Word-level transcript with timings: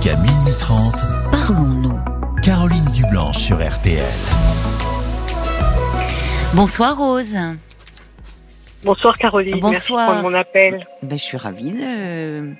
Jusqu'à 0.00 0.16
minuit 0.16 0.54
30, 0.58 0.94
Parlons-nous. 1.30 2.00
Caroline 2.42 2.84
Dublanche 2.94 3.36
sur 3.36 3.56
RTL. 3.56 3.98
Bonsoir 6.54 6.96
Rose. 6.96 7.36
Bonsoir 8.82 9.18
Caroline, 9.18 9.60
merci 9.62 9.90
Bonsoir. 9.92 10.14
pour 10.22 10.30
mon 10.30 10.34
appel. 10.34 10.86
Ben, 11.02 11.18
je 11.18 11.22
suis 11.22 11.36
ravie 11.36 11.72
de, 11.72 12.52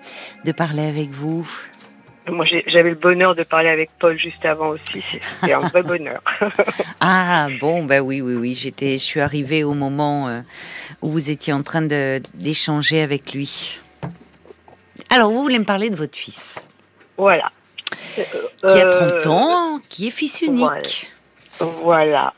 de 0.45 0.53
parler 0.53 0.83
avec 0.83 1.09
vous. 1.11 1.49
Moi 2.29 2.45
j'avais 2.67 2.91
le 2.91 2.97
bonheur 2.97 3.35
de 3.35 3.43
parler 3.43 3.71
avec 3.71 3.91
Paul 3.99 4.19
juste 4.19 4.45
avant 4.45 4.71
aussi, 4.71 5.03
c'était 5.41 5.55
un 5.55 5.61
vrai 5.61 5.83
bonheur. 5.83 6.23
Ah 7.01 7.49
bon, 7.59 7.85
ben 7.85 8.01
oui, 8.01 8.21
oui, 8.21 8.35
oui. 8.35 8.55
J'étais, 8.55 8.93
je 8.99 9.05
suis 9.05 9.21
arrivée 9.21 9.65
au 9.65 9.73
moment 9.73 10.29
euh, 10.29 10.41
où 11.01 11.11
vous 11.11 11.31
étiez 11.31 11.55
en 11.55 11.63
train 11.63 11.83
de, 11.83 12.21
d'échanger 12.35 13.01
avec 13.01 13.33
lui. 13.33 13.79
Alors, 15.09 15.31
vous 15.33 15.43
voulez 15.43 15.59
me 15.59 15.65
parler 15.65 15.89
de 15.91 15.97
votre 15.97 16.17
fils, 16.17 16.63
voilà. 17.21 17.51
qui 18.17 18.65
a 18.67 18.87
Euh, 18.87 19.21
30 19.23 19.27
ans, 19.27 19.81
qui 19.89 20.07
est 20.09 20.11
fils 20.11 20.43
unique. 20.43 21.11
Voilà. 21.61 22.35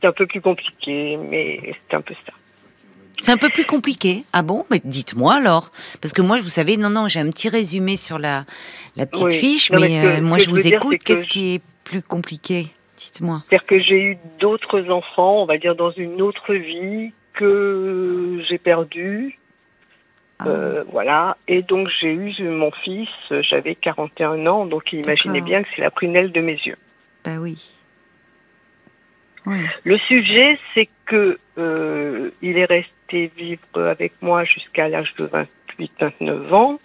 C'est 0.00 0.06
un 0.08 0.12
peu 0.12 0.26
plus 0.26 0.40
compliqué, 0.40 1.16
mais 1.16 1.74
c'est 1.88 1.96
un 1.96 2.00
peu 2.00 2.14
ça. 2.26 2.32
C'est 3.20 3.32
un 3.32 3.36
peu 3.36 3.50
plus 3.50 3.66
compliqué. 3.66 4.24
Ah 4.32 4.40
bon? 4.42 4.64
Mais 4.70 4.80
dites-moi 4.82 5.34
alors. 5.34 5.70
Parce 6.00 6.12
que 6.14 6.22
moi, 6.22 6.38
vous 6.40 6.48
savez, 6.48 6.78
non, 6.78 6.88
non, 6.88 7.06
j'ai 7.06 7.20
un 7.20 7.28
petit 7.30 7.50
résumé 7.50 7.96
sur 7.98 8.18
la, 8.18 8.44
la 8.96 9.04
petite 9.04 9.26
Oui. 9.26 9.32
fiche, 9.38 9.70
Non, 9.70 9.80
mais, 9.80 9.88
mais 9.88 9.96
ce 9.96 10.02
que- 10.02 10.18
euh, 10.18 10.22
moi, 10.22 10.38
que 10.38 10.44
je 10.44 10.50
vous 10.50 10.66
écoute. 10.66 10.98
Qu'est-ce 11.04 11.26
qui 11.26 11.54
est 11.54 11.62
plus 11.84 12.02
compliqué? 12.02 12.68
Dites-moi. 12.96 13.42
C'est-à-dire 13.48 13.66
que 13.66 13.78
j'ai 13.78 13.98
eu 14.00 14.18
d'autres 14.40 14.88
enfants, 14.90 15.42
on 15.42 15.46
va 15.46 15.58
dire 15.58 15.74
dans 15.74 15.90
une 15.92 16.22
autre 16.22 16.54
vie, 16.54 17.12
que 17.34 18.42
j'ai 18.48 18.58
perdu. 18.58 19.38
Ah. 20.40 20.48
Euh, 20.48 20.84
voilà. 20.90 21.36
Et 21.48 21.62
donc 21.62 21.88
j'ai 22.00 22.12
eu 22.12 22.32
mon 22.48 22.70
fils, 22.70 23.08
euh, 23.30 23.42
j'avais 23.42 23.74
41 23.74 24.46
ans, 24.46 24.66
donc 24.66 24.92
imaginez 24.92 25.40
bien 25.40 25.62
que 25.62 25.68
c'est 25.74 25.82
la 25.82 25.90
prunelle 25.90 26.32
de 26.32 26.40
mes 26.40 26.58
yeux. 26.64 26.78
Bah 27.24 27.36
oui. 27.38 27.58
Oui. 29.46 29.58
Le 29.84 29.98
sujet, 29.98 30.58
c'est 30.74 30.88
que 31.06 31.38
euh, 31.58 32.30
il 32.42 32.58
est 32.58 32.66
resté 32.66 33.30
vivre 33.36 33.60
avec 33.76 34.12
moi 34.20 34.44
jusqu'à 34.44 34.88
l'âge 34.88 35.12
de 35.18 35.30
28-29 35.78 36.52
ans. 36.52 36.80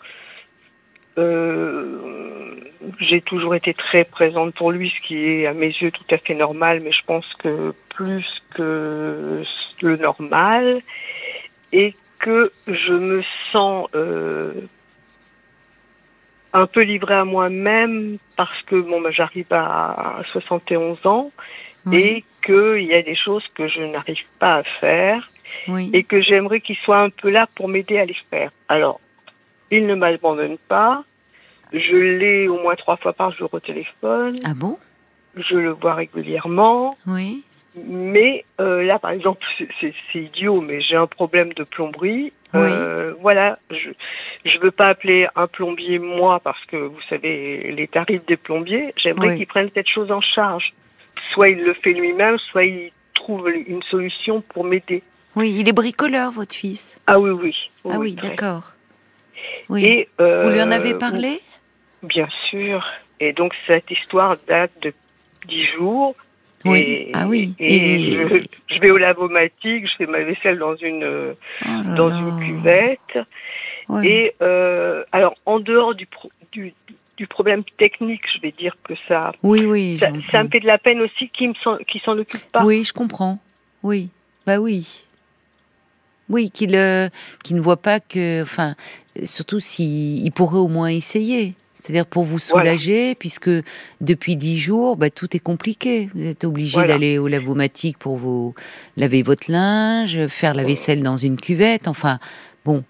Euh, 1.17 2.55
j'ai 2.99 3.21
toujours 3.21 3.55
été 3.55 3.73
très 3.73 4.03
présente 4.03 4.53
pour 4.55 4.71
lui, 4.71 4.89
ce 4.89 5.07
qui 5.07 5.17
est 5.17 5.47
à 5.47 5.53
mes 5.53 5.67
yeux 5.67 5.91
tout 5.91 6.03
à 6.11 6.17
fait 6.17 6.35
normal, 6.35 6.81
mais 6.83 6.91
je 6.91 7.05
pense 7.05 7.25
que 7.39 7.73
plus 7.89 8.25
que 8.53 9.43
le 9.81 9.97
normal, 9.97 10.81
et 11.71 11.95
que 12.25 12.51
je 12.67 12.91
me 12.93 13.21
sens 13.51 13.87
euh, 13.93 14.51
un 16.53 16.65
peu 16.65 16.81
livrée 16.81 17.13
à 17.13 17.23
moi-même 17.23 18.17
parce 18.35 18.59
que 18.63 18.77
bon, 18.77 18.99
bah, 18.99 19.11
j'arrive 19.11 19.45
à 19.51 20.23
71 20.31 21.05
ans 21.05 21.31
Oui. 21.85 21.97
et 21.97 22.23
qu'il 22.43 22.85
y 22.85 22.95
a 22.95 23.03
des 23.03 23.15
choses 23.15 23.43
que 23.53 23.67
je 23.67 23.81
n'arrive 23.81 24.25
pas 24.39 24.55
à 24.55 24.63
faire 24.79 25.29
oui. 25.67 25.91
et 25.93 26.03
que 26.03 26.19
j'aimerais 26.19 26.61
qu'il 26.61 26.77
soit 26.77 26.97
un 26.99 27.11
peu 27.11 27.29
là 27.29 27.47
pour 27.53 27.67
m'aider 27.67 27.99
à 27.99 28.05
les 28.05 28.17
faire. 28.31 28.49
Alors, 28.69 28.99
il 29.69 29.85
ne 29.85 29.93
m'abandonne 29.93 30.57
pas. 30.67 31.03
Je 31.73 31.95
l'ai 31.95 32.47
au 32.47 32.59
moins 32.59 32.75
trois 32.75 32.97
fois 32.97 33.13
par 33.13 33.31
jour 33.33 33.49
au 33.53 33.59
téléphone. 33.59 34.39
Ah 34.43 34.53
bon? 34.55 34.79
Je 35.35 35.55
le 35.55 35.71
vois 35.71 35.93
régulièrement. 35.93 36.95
Oui. 37.05 37.43
Mais 37.75 38.45
euh, 38.61 38.83
là, 38.83 38.99
par 38.99 39.11
exemple, 39.11 39.43
c'est- 39.81 39.93
idiot, 40.13 40.61
mais 40.61 40.79
j'ai 40.81 40.95
un 40.95 41.07
problème 41.07 41.51
de 41.53 41.63
plomberie. 41.63 42.31
Euh, 42.53 43.13
voilà, 43.19 43.59
je 43.69 43.89
je 44.45 44.57
veux 44.59 44.71
pas 44.71 44.85
appeler 44.85 45.27
un 45.35 45.47
plombier 45.47 45.99
moi 45.99 46.39
parce 46.39 46.63
que 46.67 46.77
vous 46.77 47.01
savez 47.09 47.71
les 47.73 47.87
tarifs 47.89 48.25
des 48.27 48.37
plombiers. 48.37 48.93
J'aimerais 48.95 49.29
Oui. 49.29 49.35
qu'il 49.37 49.47
prenne 49.47 49.69
cette 49.73 49.89
chose 49.89 50.09
en 50.09 50.21
charge. 50.21 50.73
Soit 51.33 51.49
il 51.49 51.63
le 51.63 51.73
fait 51.73 51.91
lui-même, 51.91 52.37
soit 52.37 52.63
il 52.63 52.91
trouve 53.13 53.49
une 53.49 53.83
solution 53.83 54.39
pour 54.39 54.63
m'aider. 54.63 55.03
Oui, 55.35 55.53
il 55.59 55.67
est 55.67 55.73
bricoleur, 55.73 56.31
votre 56.31 56.55
fils. 56.55 56.97
Ah 57.07 57.19
oui, 57.19 57.31
oui. 57.31 57.53
ah 57.89 57.97
oui, 57.99 58.13
d'accord. 58.13 58.71
Oui. 59.67 59.83
Et, 59.85 60.09
euh, 60.21 60.43
vous 60.43 60.49
lui 60.51 60.61
en 60.61 60.71
avez 60.71 60.93
parlé? 60.93 61.41
Bien 62.03 62.29
sûr. 62.49 62.85
Et 63.19 63.33
donc 63.33 63.53
cette 63.67 63.91
histoire 63.91 64.37
date 64.47 64.71
de 64.81 64.93
dix 65.47 65.65
jours. 65.75 66.15
Oui. 66.65 66.79
Et, 66.79 67.11
Ah 67.13 67.27
oui. 67.27 67.53
Et, 67.59 67.75
Et- 67.95 68.11
Je, 68.11 68.43
je 68.75 68.79
vais 68.79 68.91
au 68.91 68.97
lavomatique, 68.97 69.87
je 69.87 69.95
fais 69.97 70.05
ma 70.07 70.23
vaisselle 70.23 70.57
dans 70.57 70.75
une 70.75 71.03
Oh 71.03 71.65
là 71.65 71.95
dans 71.95 72.07
là. 72.09 72.17
une 72.19 72.39
cuvette. 72.45 73.25
Ouais. 73.87 74.07
Et 74.07 74.35
euh, 74.41 75.03
alors 75.11 75.35
en 75.45 75.59
dehors 75.59 75.93
du, 75.95 76.05
pro- 76.07 76.31
du 76.51 76.73
du 77.17 77.27
problème 77.27 77.63
technique, 77.77 78.23
je 78.35 78.41
vais 78.41 78.51
dire 78.51 78.75
que 78.83 78.93
ça 79.07 79.31
Oui, 79.41 79.65
oui. 79.65 79.97
ça, 79.99 80.09
me 80.43 80.49
fait 80.49 80.59
de 80.59 80.67
la 80.67 80.77
peine 80.77 80.99
aussi 80.99 81.29
qu'il 81.29 81.49
me 81.49 81.53
s'en 81.63 81.77
qu'il 81.77 82.01
s'en 82.01 82.17
occupe 82.17 82.41
pas. 82.51 82.65
Oui, 82.65 82.83
je 82.83 82.91
comprends. 82.91 83.39
Oui. 83.83 84.09
Bah 84.45 84.57
oui. 84.59 85.03
Oui, 86.27 86.49
qu'il 86.49 86.75
euh, 86.75 87.07
qu'il 87.43 87.55
ne 87.55 87.61
voit 87.61 87.77
pas 87.81 87.99
que. 87.99 88.41
Enfin, 88.41 88.75
surtout 89.23 89.59
s'il 89.59 90.25
il 90.25 90.31
pourrait 90.31 90.57
au 90.57 90.67
moins 90.67 90.89
essayer. 90.89 91.53
C'est-à-dire 91.75 92.05
pour 92.05 92.23
vous 92.23 92.39
Voilà. 92.49 92.71
soulager, 92.71 93.15
puisque 93.15 93.49
depuis 94.01 94.35
dix 94.35 94.57
jours, 94.57 94.95
bah, 94.97 95.09
tout 95.09 95.35
est 95.35 95.39
compliqué. 95.39 96.09
Vous 96.15 96.25
êtes 96.25 96.43
obligé 96.45 96.73
Voilà. 96.73 96.93
d'aller 96.93 97.17
au 97.17 97.27
lavomatique 97.27 97.97
pour 97.99 98.17
vous 98.17 98.55
laver 98.97 99.21
votre 99.21 99.51
linge, 99.51 100.25
faire 100.27 100.53
la 100.53 100.63
vaisselle 100.63 101.03
dans 101.03 101.17
une 101.17 101.35
cuvette. 101.37 101.87
Enfin, 101.87 102.17
bon. 102.63 102.83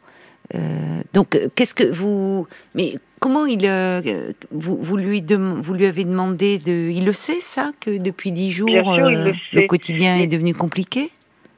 Euh, 0.54 1.02
donc, 1.14 1.36
euh, 1.36 1.48
qu'est-ce 1.56 1.74
que 1.74 1.84
vous. 1.84 2.46
Mais 2.76 3.00
comment 3.20 3.48
il. 3.48 3.66
euh, 3.66 4.32
vous, 4.52 4.78
vous, 4.80 4.96
lui 4.96 5.24
dem- 5.24 5.60
vous 5.60 5.74
lui 5.74 5.88
avez 5.88 6.04
demandé 6.04 6.60
de. 6.60 6.92
Il 6.92 7.04
le 7.06 7.14
sait, 7.14 7.42
ça, 7.42 7.72
que 7.80 7.98
depuis 7.98 8.32
dix 8.32 8.52
jours, 8.52 8.70
sûr, 8.70 8.88
euh, 9.06 9.32
le 9.54 9.62
quotidien 9.68 10.18
est 10.20 10.28
devenu 10.28 10.54
compliqué? 10.54 11.10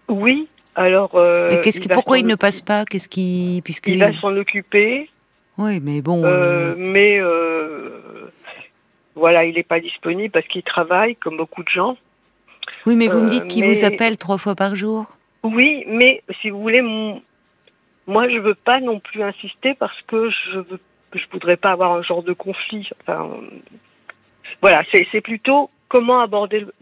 Oui. 0.08 0.48
Alors. 0.76 1.12
Mais 1.16 1.60
qu'est-ce 1.60 1.80
il 1.80 1.84
que, 1.84 1.90
va 1.90 1.96
pourquoi 1.96 2.20
il 2.20 2.26
ne 2.26 2.36
passe 2.36 2.62
pas? 2.62 2.86
Qu'est-ce 2.86 3.10
qui. 3.10 3.62
Puisque 3.66 3.88
Il 3.88 4.00
va 4.00 4.18
s'en 4.22 4.34
occuper. 4.38 5.10
Oui, 5.58 5.80
mais 5.82 6.02
bon. 6.02 6.24
Euh, 6.24 6.28
euh, 6.28 6.76
mais 6.78 7.20
euh, 7.20 8.32
voilà, 9.16 9.46
il 9.46 9.56
n'est 9.56 9.64
pas 9.64 9.80
disponible 9.80 10.32
parce 10.32 10.48
qu'il 10.48 10.64
travaille 10.64 11.16
comme 11.16 11.38
beaucoup 11.38 11.64
de 11.64 11.70
gens. 11.70 11.98
oui, 12.86 12.96
mais 12.96 13.08
vous 13.08 13.24
me 13.24 13.30
dites 13.30 13.48
qu'il 13.48 13.64
mais- 13.66 13.74
vous 13.74 13.86
appelle 13.86 14.18
trois 14.18 14.38
fois 14.38 14.56
par 14.56 14.76
jour. 14.76 15.06
Oui, 15.44 15.84
mais 15.88 16.22
si 16.42 16.50
vous 16.50 16.60
voulez, 16.62 16.82
mon- 16.82 17.22
moi 18.06 18.28
je 18.30 18.38
veux 18.38 18.56
pas 18.56 18.80
non 18.80 19.00
plus 19.00 19.24
insister 19.24 19.74
parce 19.80 20.00
que 20.08 20.30
je 20.30 20.60
veux, 20.60 20.80
je 21.14 21.24
voudrais 21.32 21.58
pas 21.58 21.72
avoir 21.72 21.94
un 21.94 22.02
genre 22.04 22.24
de 22.24 22.34
conflit. 22.34 22.88
Enfin, 23.02 23.30
voilà, 24.62 24.84
c'est 24.92 25.08
c'est 25.12 25.22
plutôt 25.22 25.70
comment 25.90 26.20
aborder 26.20 26.62
le- 26.62 26.74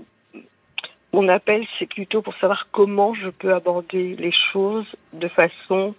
mon 1.14 1.30
appel, 1.30 1.66
c'est 1.80 1.86
plutôt 1.88 2.22
pour 2.22 2.36
savoir 2.38 2.68
comment 2.72 3.14
je 3.14 3.30
peux 3.30 3.54
aborder 3.54 4.16
les 4.18 4.34
choses 4.52 4.88
de 5.14 5.28
façon 5.30 5.96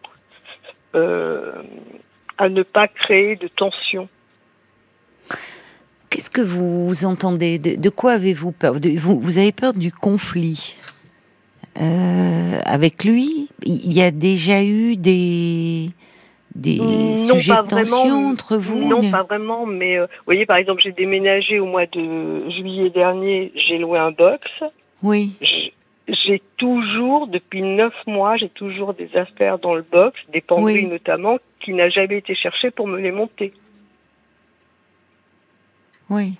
euh, 0.94 1.52
à 2.38 2.48
ne 2.48 2.62
pas 2.62 2.88
créer 2.88 3.36
de 3.36 3.48
tension. 3.48 4.08
Qu'est-ce 6.10 6.30
que 6.30 6.40
vous 6.40 7.04
entendez 7.04 7.58
de, 7.58 7.74
de 7.76 7.88
quoi 7.90 8.12
avez-vous 8.12 8.52
peur 8.52 8.80
De- 8.80 8.98
vous, 8.98 9.18
vous 9.20 9.38
avez 9.38 9.52
peur 9.52 9.74
du 9.74 9.92
conflit 9.92 10.76
Euh, 11.80 12.58
avec 12.64 13.04
lui? 13.04 13.48
Il 13.64 13.92
y 13.92 14.00
a 14.02 14.10
déjà 14.10 14.62
eu 14.62 14.96
des 14.96 15.90
des 16.54 16.78
Non, 16.78 17.14
sujets 17.14 17.52
de 17.54 17.66
tension 17.68 18.08
vraiment. 18.08 18.28
entre 18.30 18.56
vous 18.56 18.78
Non, 18.88 19.10
pas 19.10 19.24
vraiment, 19.24 19.66
mais 19.66 19.98
euh, 19.98 20.06
vous 20.06 20.22
voyez, 20.24 20.46
par 20.46 20.56
exemple, 20.56 20.80
j'ai 20.82 20.92
déménagé 20.92 21.58
au 21.60 21.66
mois 21.66 21.84
de 21.84 22.48
juillet 22.50 22.88
dernier, 22.88 23.52
j'ai 23.68 23.76
loué 23.76 23.98
un 23.98 24.10
box. 24.12 24.40
Oui, 25.02 25.32
J'ai 26.08 26.40
toujours, 26.56 27.26
depuis 27.26 27.62
neuf 27.62 27.94
mois, 28.06 28.36
j'ai 28.36 28.48
toujours 28.48 28.94
des 28.94 29.14
affaires 29.16 29.58
dans 29.58 29.74
le 29.74 29.82
box, 29.82 30.18
des 30.32 30.40
pendules 30.40 30.66
Oui. 30.84 30.86
notamment, 30.86 31.38
qui 31.60 31.72
n'a 31.74 31.88
jamais 31.88 32.18
été 32.18 32.34
cherché 32.34 32.70
pour 32.70 32.86
me 32.86 32.98
les 33.00 33.10
monter. 33.10 33.52
oui, 36.08 36.34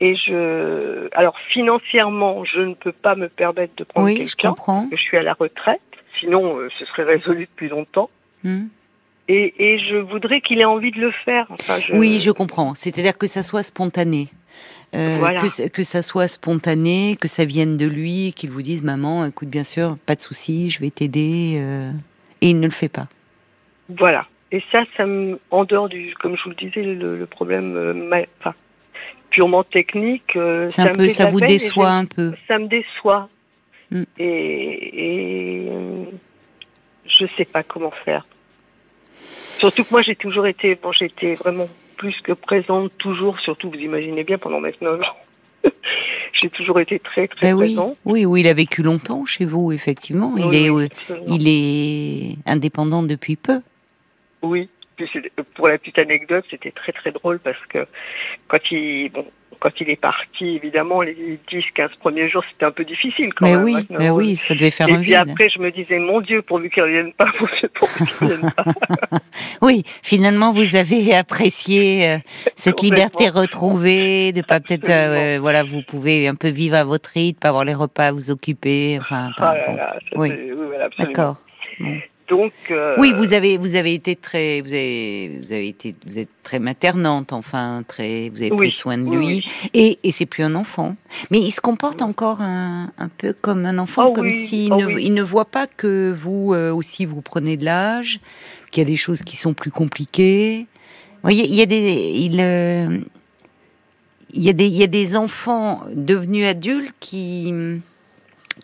Et 0.00 0.14
je, 0.14 1.08
alors 1.16 1.36
financièrement, 1.52 2.44
je 2.44 2.60
ne 2.60 2.74
peux 2.74 2.92
pas 2.92 3.16
me 3.16 3.28
permettre 3.28 3.74
de 3.76 3.84
prendre 3.84 4.06
oui, 4.06 4.14
je 4.14 4.36
quelqu'un, 4.36 4.50
comprends. 4.50 4.88
que 4.88 4.96
je 4.96 5.02
suis 5.02 5.16
à 5.16 5.22
la 5.22 5.32
retraite. 5.34 5.80
Sinon, 6.20 6.58
euh, 6.58 6.68
ce 6.78 6.84
serait 6.86 7.02
résolu 7.04 7.46
depuis 7.46 7.68
longtemps. 7.68 8.10
Hmm. 8.44 8.66
Et, 9.28 9.54
et 9.58 9.78
je 9.80 9.96
voudrais 9.96 10.40
qu'il 10.40 10.60
ait 10.60 10.64
envie 10.64 10.90
de 10.92 11.00
le 11.00 11.10
faire. 11.24 11.46
Enfin, 11.50 11.78
je... 11.80 11.92
Oui, 11.94 12.20
je 12.20 12.30
comprends. 12.30 12.74
C'est-à-dire 12.74 13.16
que 13.18 13.26
ça 13.26 13.42
soit 13.42 13.62
spontané. 13.64 14.28
Euh, 14.94 15.16
Voilà. 15.18 15.40
que, 15.40 15.48
ça- 15.48 15.68
que 15.70 15.82
ça 15.84 16.02
soit 16.02 16.28
spontané, 16.28 17.16
que 17.18 17.26
ça 17.28 17.44
vienne 17.46 17.76
de 17.78 17.86
lui, 17.86 18.32
qu'il 18.36 18.50
vous 18.50 18.60
dise 18.62 18.82
maman, 18.82 19.24
écoute 19.24 19.48
bien 19.48 19.64
sûr, 19.64 19.96
pas 20.04 20.14
de 20.14 20.20
souci, 20.20 20.68
je 20.68 20.80
vais 20.80 20.90
t'aider, 20.90 21.54
euh, 21.56 21.90
et 22.42 22.50
il 22.50 22.60
ne 22.60 22.66
le 22.66 22.72
fait 22.72 22.90
pas. 22.90 23.08
Voilà. 23.88 24.26
Et 24.50 24.62
ça, 24.70 24.82
ça 24.98 25.06
me, 25.06 25.38
en 25.50 25.64
dehors 25.64 25.88
du, 25.88 26.12
comme 26.20 26.36
je 26.36 26.42
vous 26.44 26.50
le 26.50 26.56
disais, 26.56 26.82
le, 26.82 27.16
le 27.16 27.26
problème, 27.26 27.74
euh, 27.74 27.94
ma- 27.94 28.26
enfin, 28.40 28.54
purement 29.30 29.64
technique, 29.64 30.32
ça 30.68 30.82
un 30.82 30.88
me 30.90 30.92
peu, 30.92 31.08
ça 31.08 31.30
vous 31.30 31.40
déçoit 31.40 31.88
un 31.90 32.04
peu. 32.04 32.34
Ça 32.46 32.58
me 32.58 32.66
déçoit. 32.66 33.30
Mm. 33.90 34.02
Et, 34.18 35.62
et 35.62 35.68
je 37.06 37.26
sais 37.38 37.46
pas 37.46 37.62
comment 37.62 37.92
faire. 38.04 38.26
Surtout 39.58 39.84
que 39.84 39.90
moi, 39.90 40.02
j'ai 40.02 40.16
toujours 40.16 40.46
été, 40.46 40.74
bon, 40.74 40.92
j'étais 40.92 41.34
vraiment 41.34 41.68
plus 42.02 42.20
que 42.24 42.32
présente 42.32 42.90
toujours, 42.98 43.38
surtout 43.38 43.70
vous 43.70 43.76
imaginez 43.78 44.24
bien 44.24 44.36
pendant 44.36 44.60
29 44.60 45.00
ans. 45.02 45.04
J'ai 46.32 46.50
toujours 46.50 46.80
été 46.80 46.98
très 46.98 47.28
très 47.28 47.46
Ben 47.52 47.54
oui, 47.54 47.66
présent. 47.76 47.94
oui, 48.04 48.24
oui, 48.26 48.40
il 48.40 48.48
a 48.48 48.54
vécu 48.54 48.82
longtemps 48.82 49.24
chez 49.24 49.44
vous, 49.44 49.70
effectivement. 49.70 50.34
Il 50.36 50.46
Oui, 50.46 50.56
est, 50.56 50.70
oui, 50.70 50.88
euh, 51.12 51.16
il 51.28 51.46
est 51.46 52.36
indépendant 52.44 53.04
depuis 53.04 53.36
peu. 53.36 53.60
Oui. 54.42 54.68
Puis 54.96 55.08
pour 55.54 55.68
la 55.68 55.78
petite 55.78 55.98
anecdote, 55.98 56.44
c'était 56.50 56.70
très 56.70 56.92
très 56.92 57.10
drôle 57.12 57.38
parce 57.40 57.58
que 57.68 57.86
quand 58.48 58.58
il 58.70 59.10
bon 59.10 59.26
quand 59.60 59.70
il 59.80 59.90
est 59.90 60.00
parti, 60.00 60.56
évidemment, 60.56 61.02
les 61.02 61.38
10-15 61.48 61.90
premiers 62.00 62.28
jours, 62.28 62.42
c'était 62.50 62.64
un 62.64 62.72
peu 62.72 62.84
difficile 62.84 63.32
quand 63.32 63.44
Mais 63.46 63.52
même. 63.52 63.62
oui, 63.62 63.74
Maintenant, 63.74 63.96
mais 64.00 64.10
oui, 64.10 64.34
ça 64.34 64.54
devait 64.54 64.72
faire 64.72 64.88
Et 64.88 64.92
un 64.92 64.96
puis 64.96 65.12
vide. 65.12 65.28
après, 65.30 65.48
je 65.50 65.60
me 65.60 65.70
disais, 65.70 66.00
mon 66.00 66.20
Dieu, 66.20 66.42
pourvu 66.42 66.68
qu'il 66.68 66.82
revienne 66.82 67.12
pas, 67.12 67.26
pourvu 67.74 68.04
qu'il 68.06 68.28
revienne 68.28 68.50
pas. 68.50 68.64
Oui, 69.62 69.84
finalement, 70.02 70.50
vous 70.52 70.74
avez 70.74 71.14
apprécié 71.14 72.08
euh, 72.08 72.18
cette 72.56 72.82
liberté 72.82 73.28
retrouvée, 73.28 74.32
de 74.32 74.42
pas 74.42 74.58
peut-être, 74.58 74.88
euh, 74.88 75.12
Absolument. 75.36 75.40
voilà, 75.42 75.62
vous 75.62 75.82
pouvez 75.82 76.26
un 76.26 76.34
peu 76.34 76.48
vivre 76.48 76.74
à 76.74 76.82
votre 76.82 77.10
rythme, 77.10 77.38
pas 77.38 77.48
avoir 77.50 77.64
les 77.64 77.74
repas 77.74 78.06
à 78.08 78.12
vous 78.12 78.32
occuper, 78.32 78.98
enfin, 79.00 79.30
Ah 79.38 79.54
là 79.54 79.74
là, 79.76 79.96
oui. 80.16 80.28
c'est- 80.30 80.52
oui, 80.52 80.66
voilà, 80.66 80.86
absolument. 80.86 81.12
d'accord. 81.12 81.36
Donc, 82.28 82.52
euh, 82.70 82.94
Oui, 82.98 83.12
vous 83.16 83.32
avez, 83.32 83.58
vous 83.58 83.74
avez 83.74 83.94
été 83.94 84.16
très, 84.16 84.60
vous 84.60 84.72
avez, 84.72 85.40
vous 85.42 85.52
avez 85.52 85.68
été, 85.68 85.94
vous 86.06 86.18
êtes 86.18 86.28
très 86.42 86.58
maternante, 86.58 87.32
enfin, 87.32 87.82
très, 87.86 88.28
vous 88.30 88.40
avez 88.42 88.50
Oui, 88.52 88.56
pris 88.58 88.72
soin 88.72 88.96
de 88.96 89.02
oui, 89.04 89.16
lui, 89.16 89.26
oui. 89.26 89.70
et, 89.74 89.98
et 90.02 90.10
c'est 90.12 90.26
plus 90.26 90.42
un 90.44 90.54
enfant. 90.54 90.96
Mais 91.30 91.40
il 91.40 91.50
se 91.50 91.60
comporte 91.60 92.00
encore 92.00 92.40
un, 92.40 92.92
un 92.96 93.08
peu 93.08 93.34
comme 93.38 93.66
un 93.66 93.78
enfant, 93.78 94.08
Oh 94.08 94.12
comme 94.12 94.30
s'il 94.30 94.72
oh 94.72 94.76
ne, 94.76 94.98
il 94.98 95.14
ne 95.14 95.22
voit 95.22 95.44
pas 95.46 95.66
que 95.66 96.14
vous 96.16 96.54
euh, 96.54 96.72
aussi 96.72 97.04
vous 97.04 97.22
prenez 97.22 97.56
de 97.56 97.64
l'âge, 97.64 98.20
qu'il 98.70 98.82
y 98.82 98.86
a 98.86 98.88
des 98.88 98.96
choses 98.96 99.22
qui 99.22 99.36
sont 99.36 99.52
plus 99.54 99.70
compliquées. 99.70 100.66
Vous 101.16 101.28
voyez, 101.28 101.44
il 101.44 101.54
y 101.54 101.62
a 101.62 101.66
des, 101.66 102.12
il, 102.16 102.40
euh, 102.40 102.98
il 104.32 104.42
y 104.42 104.48
a 104.48 104.52
des, 104.52 104.66
il 104.66 104.76
y 104.76 104.82
a 104.82 104.88
des 104.88 105.16
enfants 105.16 105.82
devenus 105.94 106.46
adultes 106.46 106.94
qui, 107.00 107.52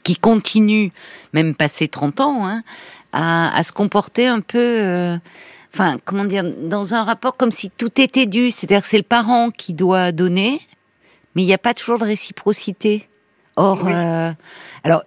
qui 0.03 0.17
continuent, 0.17 0.89
même 1.33 1.55
passé 1.55 1.89
30 1.89 2.21
ans, 2.21 2.47
hein, 2.47 2.63
à, 3.13 3.57
à 3.57 3.63
se 3.63 3.73
comporter 3.73 4.27
un 4.27 4.41
peu, 4.41 4.59
euh, 4.59 5.17
enfin, 5.73 5.97
comment 6.05 6.25
dire, 6.25 6.45
dans 6.45 6.95
un 6.95 7.05
rapport 7.05 7.37
comme 7.37 7.51
si 7.51 7.71
tout 7.71 8.01
était 8.01 8.27
dû. 8.27 8.51
C'est-à-dire 8.51 8.83
que 8.83 8.89
c'est 8.89 8.97
le 8.99 9.03
parent 9.03 9.51
qui 9.51 9.73
doit 9.75 10.13
donner, 10.13 10.61
mais 11.35 11.43
il 11.43 11.47
n'y 11.47 11.55
a 11.55 11.59
pas 11.59 11.75
toujours 11.75 11.99
de 11.99 12.05
réciprocité. 12.05 13.09
Or, 13.57 13.83
Oui. 13.85 13.93
euh, 13.93 14.33
alors, 14.85 15.03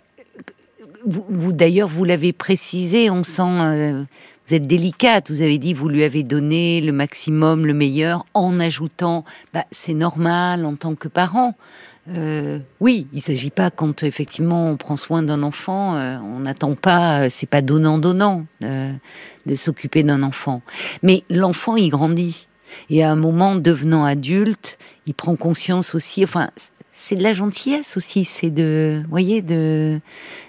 vous, 1.05 1.25
vous, 1.29 1.51
d'ailleurs, 1.53 1.87
vous 1.87 2.03
l'avez 2.03 2.33
précisé, 2.33 3.09
on 3.09 3.23
sent, 3.23 3.41
euh, 3.41 4.03
vous 4.45 4.53
êtes 4.53 4.67
délicate. 4.67 5.31
Vous 5.31 5.41
avez 5.41 5.57
dit, 5.57 5.73
vous 5.73 5.89
lui 5.89 6.03
avez 6.03 6.23
donné 6.23 6.81
le 6.81 6.91
maximum, 6.91 7.65
le 7.65 7.73
meilleur, 7.73 8.25
en 8.33 8.59
ajoutant, 8.59 9.23
bah, 9.53 9.65
c'est 9.71 9.93
normal 9.93 10.65
en 10.65 10.75
tant 10.75 10.95
que 10.95 11.07
parent. 11.07 11.55
Euh, 12.09 12.57
oui, 12.79 13.07
il 13.13 13.21
s'agit 13.21 13.51
pas 13.51 13.69
quand 13.69 14.01
effectivement 14.03 14.69
on 14.71 14.75
prend 14.77 14.95
soin 14.95 15.21
d'un 15.21 15.43
enfant, 15.43 15.95
euh, 15.95 16.17
on 16.17 16.39
n'attend 16.39 16.73
pas, 16.75 17.21
euh, 17.21 17.27
c'est 17.29 17.45
pas 17.47 17.61
donnant 17.61 17.99
donnant 17.99 18.45
euh, 18.63 18.91
de 19.45 19.55
s'occuper 19.55 20.01
d'un 20.01 20.23
enfant. 20.23 20.63
Mais 21.03 21.23
l'enfant 21.29 21.75
il 21.75 21.89
grandit 21.89 22.47
et 22.89 23.03
à 23.03 23.11
un 23.11 23.15
moment 23.15 23.55
devenant 23.55 24.03
adulte, 24.03 24.79
il 25.05 25.13
prend 25.13 25.35
conscience 25.35 25.93
aussi. 25.93 26.23
Enfin, 26.23 26.49
c'est 26.91 27.15
de 27.15 27.23
la 27.23 27.33
gentillesse 27.33 27.97
aussi, 27.97 28.25
c'est 28.25 28.49
de, 28.49 29.03
voyez, 29.09 29.43
de, 29.43 29.99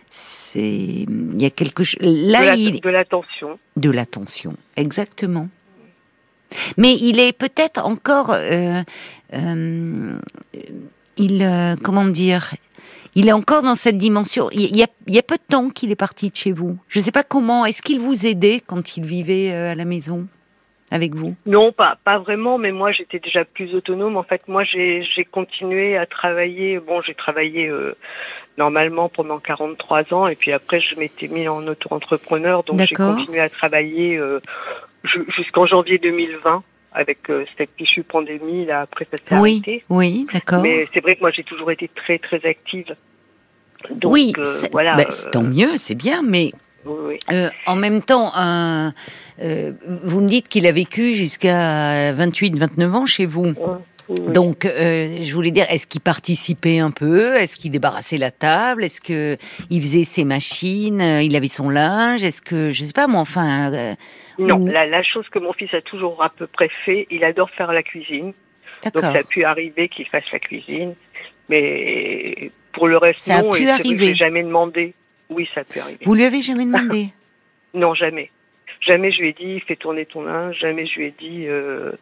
c'est, 0.09 1.05
il 1.07 1.35
y 1.43 1.45
a 1.45 1.51
quelque 1.51 1.85
chose. 1.85 1.99
Là, 2.01 2.41
de 2.41 2.47
la- 2.47 2.57
il 2.57 2.81
de 2.81 2.89
l'attention. 2.89 3.59
de 3.77 3.91
l'attention, 3.91 4.57
exactement. 4.77 5.49
Mais 6.77 6.95
il 6.95 7.19
est 7.21 7.33
peut-être 7.37 7.85
encore, 7.87 8.31
euh, 8.35 8.83
euh, 9.35 10.19
il, 11.17 11.43
euh, 11.43 11.75
comment 11.83 12.05
dire, 12.05 12.51
il 13.15 13.29
est 13.29 13.33
encore 13.33 13.63
dans 13.63 13.75
cette 13.75 13.99
dimension. 13.99 14.49
Il 14.53 14.75
y 14.77 14.83
a, 14.83 14.87
il 15.07 15.15
y 15.15 15.19
a 15.19 15.23
peu 15.23 15.37
de 15.37 15.43
temps 15.49 15.69
qu'il 15.71 15.91
est 15.91 15.97
parti 15.97 16.31
de 16.31 16.37
chez 16.37 16.53
vous. 16.53 16.79
Je 16.89 16.99
ne 16.99 17.05
sais 17.05 17.13
pas 17.13 17.23
comment. 17.25 17.67
Est-ce 17.67 17.83
qu'il 17.83 18.01
vous 18.01 18.27
aidait 18.27 18.63
quand 18.67 18.97
il 18.97 19.05
vivait 19.05 19.53
euh, 19.53 19.73
à 19.73 19.75
la 19.75 19.85
maison 19.85 20.27
avec 20.91 21.15
vous? 21.15 21.35
Non, 21.47 21.73
pas, 21.73 21.99
pas 22.05 22.19
vraiment, 22.19 22.59
mais 22.59 22.73
moi 22.73 22.93
j'étais 22.93 23.19
déjà 23.19 23.45
plus 23.45 23.75
autonome. 23.75 24.17
En 24.17 24.23
fait, 24.23 24.43
moi 24.49 24.65
j'ai 24.65 25.05
continué 25.31 25.97
à 25.97 26.07
travailler. 26.07 26.79
Bon, 26.81 27.03
j'ai 27.03 27.15
travaillé 27.15 27.69
euh, 27.69 27.95
normalement 28.59 29.09
pendant 29.09 29.39
43 29.39 30.13
ans, 30.13 30.27
et 30.27 30.35
puis 30.37 30.53
après 30.53 30.81
je 30.81 30.99
m'étais 30.99 31.29
mis 31.29 31.49
en 31.49 31.67
auto-entrepreneur, 31.67 32.63
donc 32.65 32.77
j'ai 32.87 32.95
continué 33.15 33.41
à 33.41 33.49
travailler 33.49 34.17
euh, 34.19 34.41
ju- 35.05 35.25
jusqu'en 35.37 35.67
janvier 35.67 35.99
2020 35.99 36.63
avec 36.95 37.31
euh, 37.31 37.45
cette 37.57 37.71
fichue 37.77 38.03
pandémie. 38.03 38.67
Là, 38.67 38.83
après 38.83 39.07
ça 39.11 39.17
s'est 39.17 39.37
Oui, 39.41 39.63
arrêté. 39.65 39.85
oui, 39.89 40.27
d'accord. 40.33 40.63
Mais 40.63 40.87
c'est 40.93 41.01
vrai 41.01 41.17
que 41.17 41.21
moi 41.21 41.31
j'ai 41.31 41.45
toujours 41.45 41.71
été 41.71 41.89
très 41.95 42.19
très 42.19 42.45
active. 42.47 42.95
Donc, 43.91 44.13
oui, 44.13 44.33
euh, 44.39 44.45
voilà. 44.71 44.97
c'est 45.11 45.31
tant 45.31 45.43
mieux, 45.43 45.77
c'est 45.77 45.97
bien, 45.97 46.23
mais 46.23 46.53
oui, 46.85 46.95
oui. 47.09 47.19
Euh, 47.33 47.49
en 47.67 47.77
même 47.77 48.03
temps, 48.03 48.33
euh, 48.39 48.91
vous 50.05 50.21
me 50.21 50.29
dites 50.29 50.49
qu'il 50.49 50.67
a 50.67 50.73
vécu 50.73 51.15
jusqu'à 51.15 52.13
28-29 52.13 52.93
ans 52.93 53.07
chez 53.07 53.27
vous. 53.27 53.47
Oui. 53.47 53.55
Donc, 54.33 54.65
euh, 54.67 55.19
je 55.23 55.35
voulais 55.35 55.51
dire, 55.51 55.65
est-ce 55.71 55.87
qu'il 55.87 56.01
participait 56.01 56.79
un 56.79 56.91
peu? 56.91 57.37
Est-ce 57.37 57.57
qu'il 57.57 57.71
débarrassait 57.71 58.19
la 58.19 58.31
table? 58.31 58.85
Est-ce 58.85 59.01
que 59.01 59.37
il 59.71 59.81
faisait 59.81 60.05
ses 60.05 60.25
machines? 60.25 61.01
Euh, 61.01 61.23
Il 61.23 61.35
avait 61.37 61.49
son 61.49 61.69
linge? 61.71 62.23
Est-ce 62.25 62.43
que, 62.43 62.71
je 62.71 62.85
sais 62.85 62.93
pas 62.93 63.07
moi, 63.07 63.21
enfin, 63.21 63.73
euh, 63.73 63.95
Non, 64.39 64.57
ou- 64.61 64.67
la, 64.67 64.87
la 64.87 65.03
chose 65.03 65.29
que 65.31 65.39
mon 65.39 65.53
fils 65.53 65.73
a 65.75 65.81
toujours 65.83 66.23
à 66.23 66.31
peu 66.31 66.47
près 66.47 66.69
fait, 66.85 67.07
il 67.11 67.25
adore 67.25 67.51
faire 67.51 67.73
la 67.73 67.83
cuisine. 67.83 68.33
Donc 68.95 69.03
ça 69.05 69.11
a 69.13 69.23
pu 69.23 69.45
arriver 69.45 69.89
qu'il 69.89 70.07
fasse 70.07 70.25
la 70.33 70.41
cuisine, 70.41 70.95
mais 71.49 72.51
pour 72.73 72.89
le 72.89 72.97
reste 72.97 73.21
Ça 73.21 73.37
a 73.37 73.43
pu 73.43 73.63
que 73.65 73.69
arriver. 73.69 74.07
j'ai 74.07 74.15
jamais 74.17 74.43
demandé. 74.43 74.95
Oui, 75.31 75.49
ça 75.55 75.61
a 75.61 75.65
pu 75.65 75.79
arriver. 75.79 75.99
Vous 76.05 76.15
lui 76.15 76.25
avez 76.25 76.43
jamais 76.43 76.65
demandé? 76.65 77.09
Non, 77.75 77.95
jamais. 77.95 78.31
Jamais 78.87 79.11
je 79.13 79.21
lui 79.23 79.29
ai 79.31 79.33
dit 79.33 79.59
fais 79.61 79.77
tourner 79.77 80.05
ton 80.05 80.25
linge. 80.25 80.57
Jamais 80.61 80.85
je 80.87 80.99
lui 80.99 81.07
ai 81.07 81.15
dit 81.19 81.47
euh, 81.47 81.93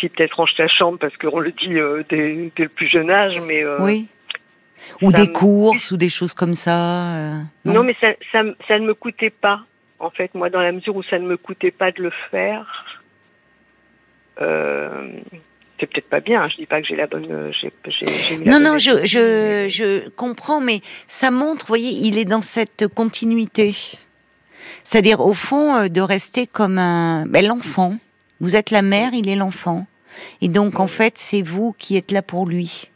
si 0.00 0.08
peut-être 0.08 0.34
range 0.36 0.54
ta 0.56 0.68
chambre 0.68 0.98
parce 0.98 1.16
qu'on 1.16 1.40
le 1.40 1.52
dit 1.52 1.78
euh, 1.78 2.02
dès, 2.08 2.50
dès 2.56 2.62
le 2.64 2.68
plus 2.68 2.88
jeune 2.88 3.10
âge, 3.10 3.40
mais 3.46 3.64
euh, 3.64 3.78
Oui. 3.80 4.06
Ou 5.02 5.10
des 5.12 5.22
me- 5.26 5.32
courses 5.32 5.90
ou 5.90 5.96
des 5.96 6.08
choses 6.08 6.34
comme 6.34 6.54
ça 6.54 7.16
euh, 7.16 7.38
non? 7.64 7.82
mais 7.82 7.96
ça, 8.00 8.08
ça, 8.32 8.78
ne 8.78 8.86
me 8.86 8.94
coûtait 8.94 9.30
pas. 9.30 9.60
En 9.98 10.10
fait, 10.10 10.32
moi, 10.34 10.50
dans 10.50 10.60
la 10.60 10.70
mesure 10.70 10.94
où 10.94 11.02
ça 11.02 11.18
ne 11.18 11.26
me 11.26 11.36
coûtait 11.36 11.72
pas 11.72 11.90
de 11.90 12.00
le 12.00 12.12
faire, 12.30 12.84
euh, 14.40 15.08
c'est 15.80 15.86
peut-être 15.86 16.08
pas 16.08 16.20
bien. 16.20 16.42
hein. 16.42 16.48
Je 16.50 16.56
dis 16.56 16.66
pas 16.66 16.80
que 16.80 16.86
j'ai 16.86 16.94
la 16.94 17.08
bonne. 17.08 17.26
Non, 17.26 17.50
bonne 18.46 18.62
non, 18.62 18.78
je, 18.78 20.08
comprends, 20.10 20.60
mais 20.60 20.80
ça 21.08 21.32
montre, 21.32 21.66
vous 21.66 21.70
voyez, 21.70 21.90
il 22.06 22.18
est 22.18 22.24
dans 22.24 22.42
cette 22.42 22.86
continuité. 22.86 23.74
C'est-à-dire, 24.84 25.20
au 25.20 25.34
fond, 25.34 25.88
de 25.88 26.00
rester 26.00 26.46
comme 26.46 26.78
un, 26.78 27.26
ben, 27.26 27.44
l'enfant. 27.44 27.96
Vous 28.40 28.54
êtes 28.54 28.70
la 28.70 28.82
mère, 28.82 29.10
il 29.14 29.28
est 29.28 29.34
l'enfant. 29.36 29.86
Et 30.40 30.48
donc, 30.48 30.80
en 30.80 30.86
fait, 30.86 31.14
c'est 31.16 31.42
vous 31.42 31.74
qui 31.78 31.96
êtes 31.96 32.10
là 32.10 32.22
pour 32.22 32.46
lui. 32.46 32.88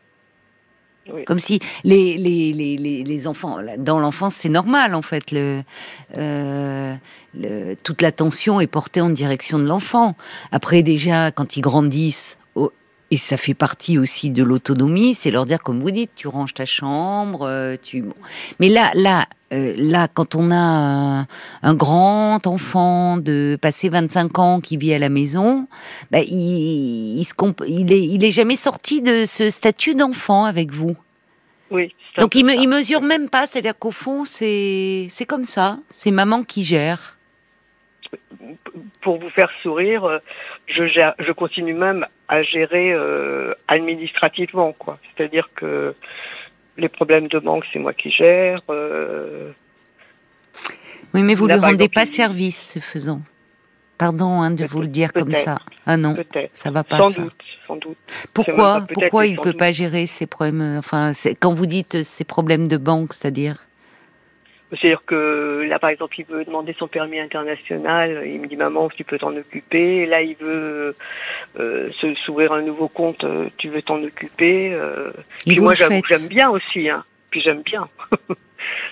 Oui. 1.13 1.25
Comme 1.25 1.41
si 1.41 1.59
les, 1.83 2.17
les, 2.17 2.53
les, 2.53 2.77
les, 2.77 3.03
les 3.03 3.27
enfants, 3.27 3.59
dans 3.77 3.99
l'enfance, 3.99 4.35
c'est 4.37 4.49
normal, 4.49 4.95
en 4.95 5.03
fait. 5.03 5.33
Le, 5.33 5.63
euh, 6.17 6.95
le, 7.35 7.75
toute 7.75 8.03
l'attention 8.03 8.61
est 8.61 8.69
portée 8.69 9.01
en 9.01 9.11
direction 9.11 9.59
de 9.59 9.65
l'enfant. 9.65 10.15
Après, 10.53 10.83
déjà, 10.85 11.33
quand 11.33 11.57
ils 11.57 11.61
grandissent, 11.61 12.37
et 13.13 13.19
ça 13.19 13.37
fait 13.37 13.53
partie 13.53 13.99
aussi 13.99 14.31
de 14.31 14.43
l'autonomie, 14.43 15.13
c'est 15.13 15.31
leur 15.31 15.45
dire, 15.45 15.63
comme 15.63 15.81
vous 15.81 15.91
dites, 15.91 16.13
tu 16.17 16.29
ranges 16.29 16.55
ta 16.55 16.65
chambre, 16.65 17.47
euh, 17.47 17.77
tu. 17.81 18.03
Mais 18.59 18.71
là, 18.71 18.91
là, 18.95 19.27
euh, 19.53 19.75
là, 19.77 20.09
quand 20.09 20.35
on 20.35 20.51
a 20.51 21.27
un, 21.63 21.75
grand 21.75 22.47
enfant 22.47 23.19
de 23.19 23.59
passer 23.61 23.91
25 23.91 24.39
ans 24.39 24.61
qui 24.63 24.79
vit 24.79 24.95
à 24.95 24.99
la 24.99 25.11
maison, 25.11 25.69
bah, 26.11 26.21
il, 26.21 27.19
il, 27.19 27.25
se 27.25 27.35
comp- 27.35 27.63
il 27.69 27.93
est, 27.93 28.03
il 28.03 28.25
est 28.25 28.31
jamais 28.31 28.57
sorti 28.57 29.03
de 29.03 29.27
ce 29.27 29.51
statut 29.51 29.95
d'enfant 29.95 30.47
avec 30.47 30.73
vous. 30.73 30.97
Oui. 31.71 31.95
Donc 32.17 32.35
il, 32.35 32.47
me, 32.47 32.55
il 32.55 32.67
mesure 32.67 33.03
même 33.03 33.29
pas, 33.29 33.45
c'est-à-dire 33.45 33.79
qu'au 33.79 33.91
fond, 33.91 34.25
c'est, 34.25 35.05
c'est 35.11 35.27
comme 35.27 35.45
ça, 35.45 35.81
c'est 35.91 36.13
maman 36.13 36.45
qui 36.45 36.65
gère. 36.65 37.19
Pour 39.03 39.19
vous 39.19 39.31
faire 39.31 39.51
sourire, 39.63 40.21
je, 40.67 40.87
gère, 40.87 41.15
je 41.19 41.33
continue 41.33 41.75
même 41.75 42.07
à 42.33 42.43
gérer 42.43 42.93
euh, 42.93 43.53
administrativement, 43.69 44.73
quoi. 44.73 44.99
C'est-à-dire 45.05 45.51
que 45.55 45.95
les 46.79 46.89
problèmes 46.89 47.29
de 47.29 47.39
banque, 47.39 47.65
c'est 47.73 47.79
moi 47.79 47.93
qui 47.93 48.11
gère. 48.11 48.63
euh, 48.71 49.51
Oui, 51.13 51.23
mais 51.23 51.35
vous 51.35 51.47
ne 51.47 51.53
lui 51.55 51.61
rendez 51.61 51.89
pas 51.91 52.07
service, 52.07 52.73
ce 52.73 52.79
faisant. 52.81 53.21
Pardon 53.99 54.41
hein, 54.41 54.51
de 54.51 54.65
vous 54.65 54.81
le 54.81 54.89
dire 54.89 55.13
comme 55.13 55.33
ça. 55.33 55.59
Ah 55.87 55.97
non, 55.99 56.17
ça 56.53 56.71
va 56.71 56.83
pas 56.83 56.97
Sans 56.97 57.11
ça. 57.11 57.23
doute, 57.23 57.43
sans 57.67 57.77
doute. 57.77 57.99
Pourquoi, 58.33 58.81
pas 58.81 58.87
pourquoi 58.95 59.27
il 59.27 59.37
sans 59.37 59.43
peut 59.43 59.51
doute. 59.51 59.59
pas 59.59 59.71
gérer 59.73 60.07
ses 60.07 60.27
problèmes 60.27 60.63
euh, 60.63 60.79
Enfin, 60.79 61.13
quand 61.39 61.53
vous 61.53 61.67
dites 61.67 62.03
ses 62.03 62.25
problèmes 62.25 62.67
de 62.67 62.79
banque, 62.79 63.13
c'est-à-dire 63.13 63.57
C'est-à-dire 64.73 65.03
que 65.05 65.67
là, 65.69 65.79
par 65.79 65.91
exemple, 65.91 66.19
il 66.19 66.25
veut 66.25 66.45
demander 66.45 66.75
son 66.79 66.89
permis 66.89 67.21
international. 67.21 68.23
Il 68.27 68.41
me 68.41 68.47
dit, 68.47 68.57
maman, 68.57 68.89
tu 68.89 69.05
peux 69.05 69.19
t'en 69.19 69.37
occuper. 69.37 70.07
Là, 70.07 70.23
il 70.23 70.35
veut 70.37 70.97
euh, 71.61 71.91
se 72.01 72.15
s'ouvrir 72.25 72.53
un 72.53 72.63
nouveau 72.63 72.89
compte. 72.89 73.23
euh, 73.25 73.49
Tu 73.59 73.69
veux 73.69 73.83
t'en 73.83 74.03
occuper. 74.03 74.73
euh. 74.73 75.11
Et 75.47 75.51
Puis 75.53 75.61
moi, 75.61 75.75
j'aime 75.75 76.01
bien 76.29 76.49
aussi. 76.49 76.89
Hein. 76.89 77.05
Puis 77.31 77.43
j'aime 77.43 77.61
bien. 77.63 77.87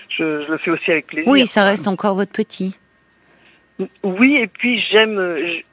je, 0.09 0.43
je 0.45 0.51
le 0.51 0.57
fais 0.59 0.69
aussi 0.71 0.91
avec 0.91 1.07
plaisir. 1.07 1.27
Oui, 1.31 1.47
ça 1.47 1.63
reste 1.65 1.87
encore 1.87 2.13
votre 2.15 2.31
petit. 2.31 2.77
Oui, 4.03 4.35
et 4.35 4.47
puis 4.47 4.79
j'aime, 4.91 5.19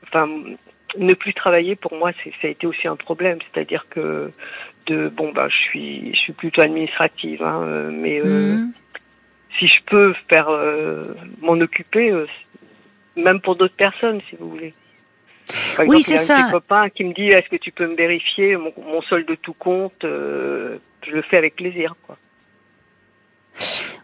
enfin, 0.05 0.27
ne 0.97 1.13
plus 1.15 1.35
travailler 1.35 1.77
pour 1.77 1.95
moi, 1.95 2.13
ça 2.25 2.49
a 2.49 2.51
été 2.51 2.67
aussi 2.67 2.89
un 2.89 2.97
problème. 2.97 3.39
C'est-à-dire 3.53 3.85
que 3.91 4.31
de, 4.87 5.09
bon, 5.11 5.33
bah, 5.33 5.49
je 5.51 5.57
suis, 5.57 6.15
je 6.15 6.19
suis 6.19 6.33
plutôt 6.33 6.63
administrative, 6.63 7.43
hein, 7.43 7.63
euh, 7.65 7.91
mais 7.93 8.21
euh, 8.21 8.55
Mhm. 8.57 8.73
Si 9.59 9.67
je 9.69 9.83
peux 9.87 10.15
faire 10.29 10.49
euh, 10.49 11.15
m'en 11.41 11.55
occuper, 11.61 12.11
euh, 12.11 12.27
même 13.17 13.41
pour 13.41 13.57
d'autres 13.57 13.77
personnes, 13.77 14.21
si 14.29 14.37
vous 14.37 14.51
voulez. 14.51 14.75
Par 15.77 15.87
Oui, 15.89 15.99
exemple, 15.99 16.01
y 16.01 16.03
c'est 16.03 16.25
ça. 16.25 16.45
ses 16.47 16.53
copains 16.53 16.91
qui 16.91 17.05
me 17.05 17.15
dit 17.15 17.29
est-ce 17.29 17.49
que 17.49 17.57
tu 17.57 17.73
peux 17.73 17.87
me 17.87 17.95
vérifier 17.97 18.57
mon, 18.57 18.73
mon 18.87 19.01
solde 19.03 19.27
de 19.27 19.35
tout 19.35 19.55
compte 19.55 20.05
euh, 20.05 20.77
Je 21.07 21.13
le 21.13 21.23
fais 21.23 21.39
avec 21.39 21.57
plaisir, 21.57 21.95
quoi. 22.07 22.17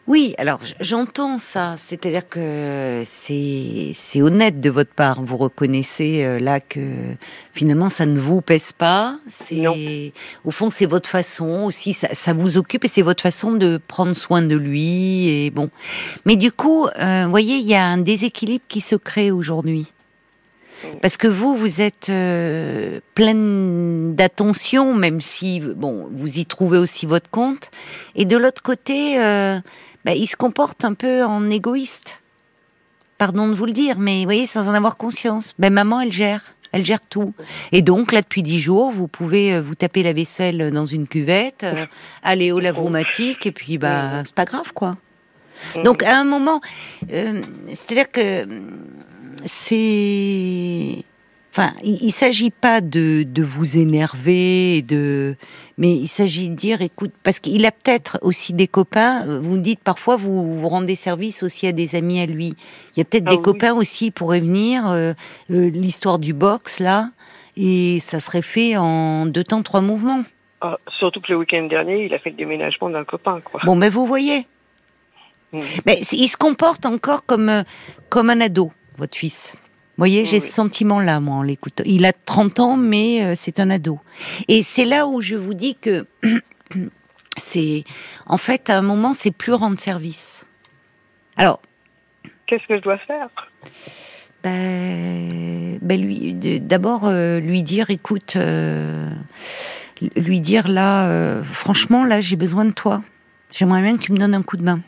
Oui, 0.06 0.34
alors 0.36 0.60
j'entends 0.80 1.38
ça, 1.38 1.76
c'est-à-dire 1.78 2.28
que 2.28 3.02
c'est 3.06 3.92
c'est 3.94 4.20
honnête 4.20 4.60
de 4.60 4.68
votre 4.68 4.92
part. 4.92 5.22
Vous 5.22 5.38
reconnaissez 5.38 6.22
euh, 6.24 6.38
là 6.38 6.60
que 6.60 6.80
finalement 7.54 7.88
ça 7.88 8.04
ne 8.04 8.20
vous 8.20 8.42
pèse 8.42 8.72
pas. 8.72 9.12
Non. 9.12 9.74
C'est 9.74 10.12
au 10.44 10.50
fond 10.50 10.68
c'est 10.68 10.84
votre 10.84 11.08
façon 11.08 11.62
aussi, 11.64 11.94
ça, 11.94 12.08
ça 12.12 12.34
vous 12.34 12.58
occupe 12.58 12.84
et 12.84 12.88
c'est 12.88 13.00
votre 13.00 13.22
façon 13.22 13.52
de 13.52 13.80
prendre 13.88 14.14
soin 14.14 14.42
de 14.42 14.56
lui 14.56 15.28
et 15.28 15.50
bon. 15.50 15.70
Mais 16.26 16.36
du 16.36 16.52
coup, 16.52 16.86
euh, 16.86 17.22
vous 17.24 17.30
voyez, 17.30 17.56
il 17.56 17.66
y 17.66 17.74
a 17.74 17.84
un 17.84 17.98
déséquilibre 17.98 18.64
qui 18.68 18.82
se 18.82 18.96
crée 18.96 19.30
aujourd'hui. 19.30 19.90
Parce 21.02 21.16
que 21.16 21.28
vous, 21.28 21.56
vous 21.56 21.80
êtes 21.80 22.08
euh, 22.10 23.00
pleine 23.14 24.14
d'attention, 24.14 24.94
même 24.94 25.20
si 25.20 25.60
bon, 25.60 26.08
vous 26.10 26.38
y 26.38 26.46
trouvez 26.46 26.78
aussi 26.78 27.06
votre 27.06 27.30
compte. 27.30 27.70
Et 28.14 28.24
de 28.24 28.36
l'autre 28.36 28.62
côté, 28.62 29.18
euh, 29.18 29.60
bah, 30.04 30.14
il 30.14 30.26
se 30.26 30.36
comporte 30.36 30.84
un 30.84 30.94
peu 30.94 31.24
en 31.24 31.50
égoïste. 31.50 32.20
Pardon 33.18 33.48
de 33.48 33.54
vous 33.54 33.66
le 33.66 33.72
dire, 33.72 33.98
mais 33.98 34.18
vous 34.18 34.24
voyez, 34.24 34.46
sans 34.46 34.68
en 34.68 34.74
avoir 34.74 34.96
conscience. 34.96 35.54
Ben, 35.58 35.72
maman, 35.72 36.00
elle 36.00 36.12
gère. 36.12 36.54
Elle 36.72 36.84
gère 36.84 37.00
tout. 37.00 37.34
Et 37.70 37.82
donc, 37.82 38.10
là, 38.10 38.20
depuis 38.20 38.42
dix 38.42 38.58
jours, 38.58 38.90
vous 38.90 39.06
pouvez 39.06 39.54
euh, 39.54 39.62
vous 39.62 39.76
taper 39.76 40.02
la 40.02 40.12
vaisselle 40.12 40.72
dans 40.72 40.86
une 40.86 41.06
cuvette, 41.06 41.62
euh, 41.62 41.86
aller 42.24 42.50
au 42.50 42.58
lavomatique, 42.58 43.46
et 43.46 43.52
puis, 43.52 43.78
bah, 43.78 44.24
c'est 44.24 44.34
pas 44.34 44.44
grave, 44.44 44.72
quoi. 44.74 44.96
Donc, 45.84 46.02
à 46.02 46.18
un 46.18 46.24
moment, 46.24 46.60
euh, 47.12 47.40
c'est-à-dire 47.68 48.10
que 48.10 48.46
c'est. 49.44 51.04
Enfin, 51.52 51.72
il, 51.84 51.98
il 52.02 52.10
s'agit 52.10 52.50
pas 52.50 52.80
de, 52.80 53.22
de 53.22 53.42
vous 53.44 53.78
énerver, 53.78 54.82
de, 54.82 55.36
mais 55.78 55.94
il 55.94 56.08
s'agit 56.08 56.48
de 56.50 56.54
dire, 56.56 56.82
écoute, 56.82 57.12
parce 57.22 57.38
qu'il 57.38 57.64
a 57.64 57.70
peut-être 57.70 58.18
aussi 58.22 58.52
des 58.54 58.66
copains. 58.66 59.24
euh, 59.28 59.38
Vous 59.40 59.56
dites 59.58 59.78
parfois, 59.78 60.16
vous 60.16 60.58
vous 60.58 60.68
rendez 60.68 60.96
service 60.96 61.44
aussi 61.44 61.68
à 61.68 61.72
des 61.72 61.94
amis 61.94 62.18
à 62.18 62.26
lui. 62.26 62.54
Il 62.96 62.98
y 62.98 63.02
a 63.02 63.04
peut-être 63.04 63.24
Ah 63.28 63.30
des 63.30 63.36
oui. 63.36 63.42
copains 63.42 63.72
aussi 63.72 64.10
pourraient 64.10 64.40
venir. 64.40 64.88
euh, 64.88 65.12
euh, 65.52 65.70
L'histoire 65.70 66.18
du 66.18 66.32
box 66.32 66.80
là, 66.80 67.10
et 67.56 68.00
ça 68.00 68.18
serait 68.18 68.42
fait 68.42 68.76
en 68.76 69.26
deux 69.26 69.44
temps, 69.44 69.62
trois 69.62 69.80
mouvements. 69.80 70.24
Ah, 70.60 70.78
surtout 70.98 71.20
que 71.20 71.30
le 71.30 71.38
week-end 71.38 71.66
dernier, 71.68 72.06
il 72.06 72.14
a 72.14 72.18
fait 72.18 72.30
le 72.30 72.36
déménagement 72.36 72.90
d'un 72.90 73.04
copain, 73.04 73.38
quoi. 73.44 73.60
Bon, 73.64 73.76
mais 73.76 73.90
vous 73.90 74.06
voyez. 74.06 74.46
Mm. 75.52 75.60
Mais 75.86 76.00
il 76.10 76.26
se 76.28 76.36
comporte 76.36 76.84
encore 76.84 77.24
comme, 77.26 77.48
euh, 77.48 77.62
comme 78.08 78.28
un 78.30 78.40
ado, 78.40 78.72
votre 78.98 79.16
fils. 79.16 79.52
Vous 79.54 80.00
voyez, 80.00 80.24
j'ai 80.24 80.40
ce 80.40 80.50
sentiment-là, 80.50 81.20
moi, 81.20 81.36
en 81.36 81.42
l'écoutant. 81.42 81.84
Il 81.86 82.04
a 82.04 82.12
30 82.12 82.60
ans, 82.60 82.76
mais 82.76 83.24
euh, 83.24 83.34
c'est 83.36 83.60
un 83.60 83.70
ado. 83.70 84.00
Et 84.48 84.62
c'est 84.62 84.84
là 84.84 85.06
où 85.06 85.20
je 85.20 85.36
vous 85.36 85.54
dis 85.54 85.76
que 85.76 86.06
c'est, 87.36 87.84
en 88.26 88.36
fait, 88.36 88.70
à 88.70 88.78
un 88.78 88.82
moment, 88.82 89.12
c'est 89.12 89.30
plus 89.30 89.52
rendre 89.52 89.78
service. 89.78 90.44
Alors, 91.36 91.60
Qu'est-ce 92.46 92.66
que 92.66 92.76
je 92.76 92.82
dois 92.82 92.98
faire? 92.98 93.28
Ben, 94.42 95.78
ben 95.80 96.00
lui, 96.00 96.34
d'abord 96.60 97.02
euh, 97.04 97.40
lui 97.40 97.62
dire, 97.62 97.88
écoute, 97.88 98.34
euh, 98.36 99.08
lui 100.16 100.40
dire 100.40 100.68
là, 100.68 101.08
euh, 101.08 101.42
franchement, 101.42 102.04
là, 102.04 102.20
j'ai 102.20 102.36
besoin 102.36 102.64
de 102.66 102.72
toi. 102.72 103.02
J'aimerais 103.50 103.80
bien 103.80 103.96
que 103.96 104.02
tu 104.02 104.12
me 104.12 104.18
donnes 104.18 104.34
un 104.34 104.42
coup 104.42 104.56
de 104.56 104.62
main. 104.62 104.80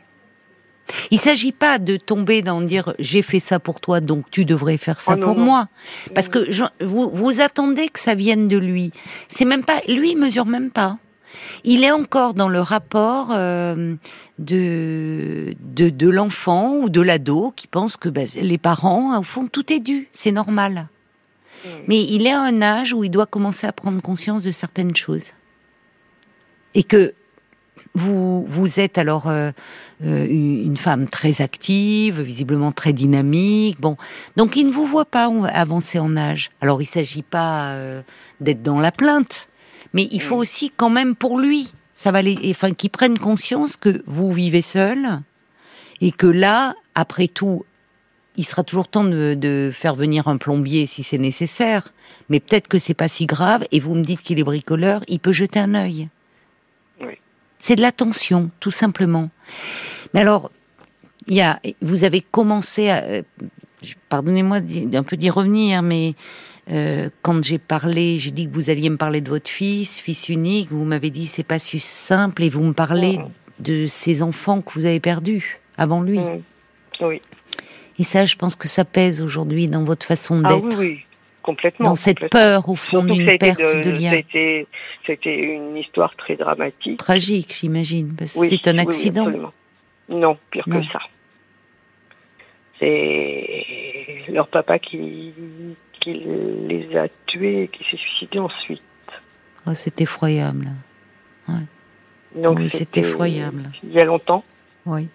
Il 1.11 1.19
s'agit 1.19 1.53
pas 1.53 1.79
de 1.79 1.97
tomber 1.97 2.43
dans 2.43 2.61
dire 2.61 2.95
j'ai 2.99 3.23
fait 3.23 3.41
ça 3.41 3.59
pour 3.59 3.81
toi, 3.81 4.01
donc 4.01 4.31
tu 4.31 4.45
devrais 4.45 4.77
faire 4.77 5.01
ça 5.01 5.13
Oh 5.15 5.17
non, 5.21 5.27
pour 5.27 5.37
non. 5.37 5.45
moi, 5.45 5.69
parce 6.15 6.29
que 6.29 6.51
je- 6.51 6.65
vous 6.81 7.11
vous 7.13 7.41
attendez 7.41 7.89
que 7.89 7.99
ça 8.01 8.15
vienne 8.15 8.47
de 8.49 8.57
lui. 8.57 8.93
C'est 9.29 9.45
même 9.45 9.65
pas 9.65 9.81
lui, 9.89 10.13
il 10.13 10.19
mesure 10.19 10.47
même 10.47 10.71
pas. 10.71 10.99
Il 11.65 11.83
est 11.85 11.91
encore 11.91 12.35
dans 12.35 12.49
le 12.49 12.61
rapport 12.61 13.29
euh, 13.33 13.95
de, 14.39 15.55
de, 15.61 15.91
de 15.91 16.09
l'enfant 16.09 16.77
ou 16.77 16.89
de 16.89 17.01
l'ado 17.01 17.53
qui 17.57 17.67
pense 17.67 17.97
que 17.97 18.09
ben, 18.09 18.27
les 18.41 18.59
parents, 18.59 19.19
au 19.19 19.23
fond, 19.23 19.47
tout 19.51 19.71
est 19.73 19.81
dû, 19.81 20.09
c'est 20.13 20.33
normal. 20.33 20.87
Mm. 21.65 21.69
Mais 21.89 22.03
il 22.05 22.27
est 22.27 22.33
à 22.33 22.41
un 22.41 22.63
âge 22.63 22.93
où 22.95 23.05
il 23.05 23.11
doit 23.11 23.27
commencer 23.27 23.67
à 23.67 23.73
prendre 23.73 24.01
conscience 24.01 24.45
de 24.45 24.53
certaines 24.53 24.95
choses. 24.97 25.33
Et 26.75 26.83
que 26.85 27.13
vous, 27.97 28.45
vous 28.47 28.79
êtes 28.79 28.99
alors 28.99 29.27
euh, 29.29 29.51
euh, 30.05 30.27
une 30.29 30.77
femme 30.77 31.09
très 31.09 31.41
active, 31.41 32.21
visiblement 32.21 32.71
très 32.71 32.93
dynamique. 32.93 33.81
Bon, 33.81 33.97
donc 34.37 34.55
il 34.57 34.67
ne 34.67 34.73
vous 34.73 34.87
voit 34.87 35.07
pas 35.07 35.31
avancer 35.53 35.99
en 35.99 36.15
âge. 36.17 36.51
Alors 36.61 36.83
il 36.83 36.87
s'agit 36.87 37.23
pas 37.23 37.71
euh, 37.71 38.03
d'être 38.41 38.63
dans 38.63 38.79
la 38.79 38.93
plainte, 38.93 39.49
mais 39.95 40.09
il 40.13 40.21
faut 40.21 40.37
aussi 40.37 40.71
quand 40.77 40.91
même 40.91 41.17
pour 41.17 41.39
lui, 41.39 41.73
ça 41.95 42.13
va 42.13 42.21
les, 42.21 42.39
enfin 42.51 42.73
qu'il 42.73 42.91
prenne 42.91 43.17
conscience 43.17 43.77
que 43.77 44.03
vous 44.07 44.31
vivez 44.31 44.63
seul 44.63 45.23
et 46.03 46.13
que 46.13 46.27
là, 46.27 46.75
après 46.95 47.29
tout, 47.29 47.65
il 48.37 48.45
sera 48.45 48.63
toujours 48.63 48.89
temps 48.89 49.05
de, 49.05 49.33
de 49.33 49.71
faire 49.73 49.95
venir 49.95 50.29
un 50.29 50.37
plombier 50.37 50.85
si 50.85 51.03
c'est 51.03 51.17
nécessaire. 51.17 51.95
Mais 52.29 52.41
peut-être 52.41 52.69
que 52.69 52.79
c'est 52.79 52.93
pas 52.93 53.09
si 53.09 53.25
grave. 53.25 53.65
Et 53.73 53.81
vous 53.81 53.95
me 53.95 54.05
dites 54.05 54.21
qu'il 54.21 54.39
est 54.39 54.45
bricoleur, 54.45 55.03
il 55.09 55.21
peut 55.21 55.33
jeter 55.33 55.59
un 55.59 55.75
œil. 55.75 56.11
C'est 57.67 57.75
de 57.75 57.81
l'attention, 57.83 58.51
tout 58.61 58.71
simplement. 58.71 59.29
Mais 60.15 60.21
alors, 60.21 60.53
il 61.27 61.35
y 61.35 61.41
a, 61.41 61.59
vous 61.83 62.05
avez 62.05 62.21
commencé 62.21 62.91
à, 62.91 63.03
euh, 63.03 63.23
pardonnez-moi 64.09 64.61
d'y- 64.61 64.87
d'un 64.87 65.03
peu 65.03 65.17
d'y 65.17 65.31
revenir, 65.31 65.83
mais 65.83 66.15
euh, 66.71 67.11
quand 67.23 67.43
j'ai 67.43 67.59
parlé, 67.59 68.21
j'ai 68.21 68.31
dit 68.31 68.47
que 68.47 68.53
vous 68.55 68.71
alliez 68.71 68.89
me 68.89 68.97
parler 68.97 69.21
de 69.21 69.29
votre 69.31 69.51
fils, 69.51 69.99
fils 69.99 70.29
unique, 70.29 70.71
vous 70.71 70.85
m'avez 70.85 71.11
dit 71.11 71.27
c'est 71.27 71.43
pas 71.43 71.59
si 71.59 71.81
simple 71.81 72.45
et 72.45 72.51
vous 72.51 72.63
me 72.63 72.73
parlez 72.73 73.19
Mm. 73.19 73.29
de 73.59 73.87
ces 73.89 74.23
enfants 74.23 74.61
que 74.63 74.73
vous 74.79 74.85
avez 74.85 75.01
perdus 75.01 75.59
avant 75.77 76.03
lui. 76.03 76.21
Mm. 76.21 76.43
Oui. 77.01 77.21
Et 77.99 78.05
ça, 78.05 78.25
je 78.27 78.37
pense 78.37 78.55
que 78.55 78.69
ça 78.69 78.85
pèse 78.85 79.21
aujourd'hui 79.23 79.67
dans 79.67 79.83
votre 79.83 80.07
façon 80.07 80.41
Ah 80.45 80.55
oui, 80.55 80.63
d'être, 80.63 80.79
oui, 80.79 81.01
complètement. 81.47 81.87
dans 81.91 81.95
cette 81.95 82.19
complètement. 82.19 82.41
peur 82.41 82.69
au 82.69 82.75
fond 82.77 83.03
d'une 83.05 83.39
perte 83.39 83.61
de, 83.61 83.83
de- 83.83 83.91
lien. 83.99 84.13
Été 85.09 85.33
une 85.33 85.77
histoire 85.77 86.15
très 86.17 86.37
dramatique. 86.37 86.99
Tragique, 86.99 87.55
j'imagine, 87.59 88.15
Oui, 88.35 88.49
c'est 88.51 88.69
un 88.69 88.73
oui, 88.73 88.79
oui, 88.81 88.87
accident. 88.89 89.31
non, 90.09 90.37
pire 90.51 90.65
Non. 90.67 90.81
que 90.81 90.87
ça. 90.93 90.99
C'est 92.79 94.25
leur 94.29 94.49
papa 94.49 94.79
qui, 94.79 95.33
qui 96.01 96.13
les 96.69 96.97
a 96.97 97.07
tués 97.27 97.63
et 97.65 97.69
qui 97.69 97.85
s'est 97.91 97.97
suicidé 97.97 98.39
ensuite. 98.39 98.83
Oh, 99.67 99.75
c'est 99.75 100.01
effroyable. 100.01 100.69
Donc 102.35 102.59
Oui, 102.59 102.69
c'est 102.69 102.79
c'était 102.79 103.01
effroyable. 103.01 103.71
Il 103.83 103.93
y 103.93 104.01
a 104.01 104.05
longtemps. 104.05 104.45
Oui. 104.85 105.09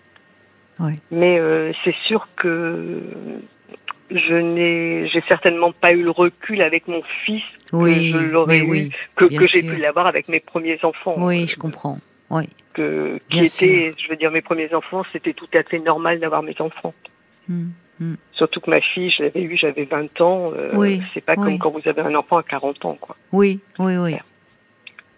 Mais 1.11 1.37
euh, 1.37 1.71
c'est 1.83 1.95
sûr 2.07 2.27
que 2.35 2.99
je 4.13 4.33
n'ai, 4.35 5.07
j'ai 5.09 5.21
certainement 5.27 5.71
pas 5.71 5.91
eu 5.93 6.03
le 6.03 6.11
recul 6.11 6.61
avec 6.61 6.87
mon 6.87 7.01
fils 7.25 7.43
Oui, 7.73 8.11
je 8.11 8.17
l'aurais 8.17 8.59
eu, 8.59 8.69
oui, 8.69 8.91
que, 9.15 9.25
que 9.25 9.45
j'ai 9.45 9.63
pu 9.63 9.75
l'avoir 9.77 10.07
avec 10.07 10.27
mes 10.27 10.39
premiers 10.39 10.79
enfants. 10.83 11.15
oui, 11.17 11.47
je 11.47 11.55
comprends. 11.57 11.99
Oui, 12.29 12.47
Que, 12.73 13.19
qui 13.29 13.39
étaient, 13.39 13.93
je 14.01 14.09
veux 14.09 14.15
dire, 14.15 14.31
mes 14.31 14.41
premiers 14.41 14.73
enfants, 14.73 15.03
c'était 15.11 15.33
tout 15.33 15.49
à 15.53 15.63
fait 15.63 15.79
normal 15.79 16.19
d'avoir 16.19 16.43
mes 16.43 16.55
enfants. 16.59 16.93
Mm. 17.49 17.69
Surtout 18.33 18.61
que 18.61 18.69
ma 18.71 18.81
fille, 18.81 19.11
je 19.15 19.23
l'avais 19.23 19.41
eue, 19.43 19.57
j'avais 19.57 19.83
20 19.85 20.21
ans. 20.21 20.51
euh, 20.55 20.71
Oui, 20.73 21.01
c'est 21.13 21.21
pas 21.23 21.35
comme 21.35 21.59
quand 21.59 21.69
vous 21.69 21.87
avez 21.87 22.01
un 22.01 22.15
enfant 22.15 22.37
à 22.37 22.43
40 22.43 22.83
ans, 22.85 22.97
quoi. 22.99 23.15
oui, 23.31 23.59
oui, 23.79 23.97
oui. 23.97 24.15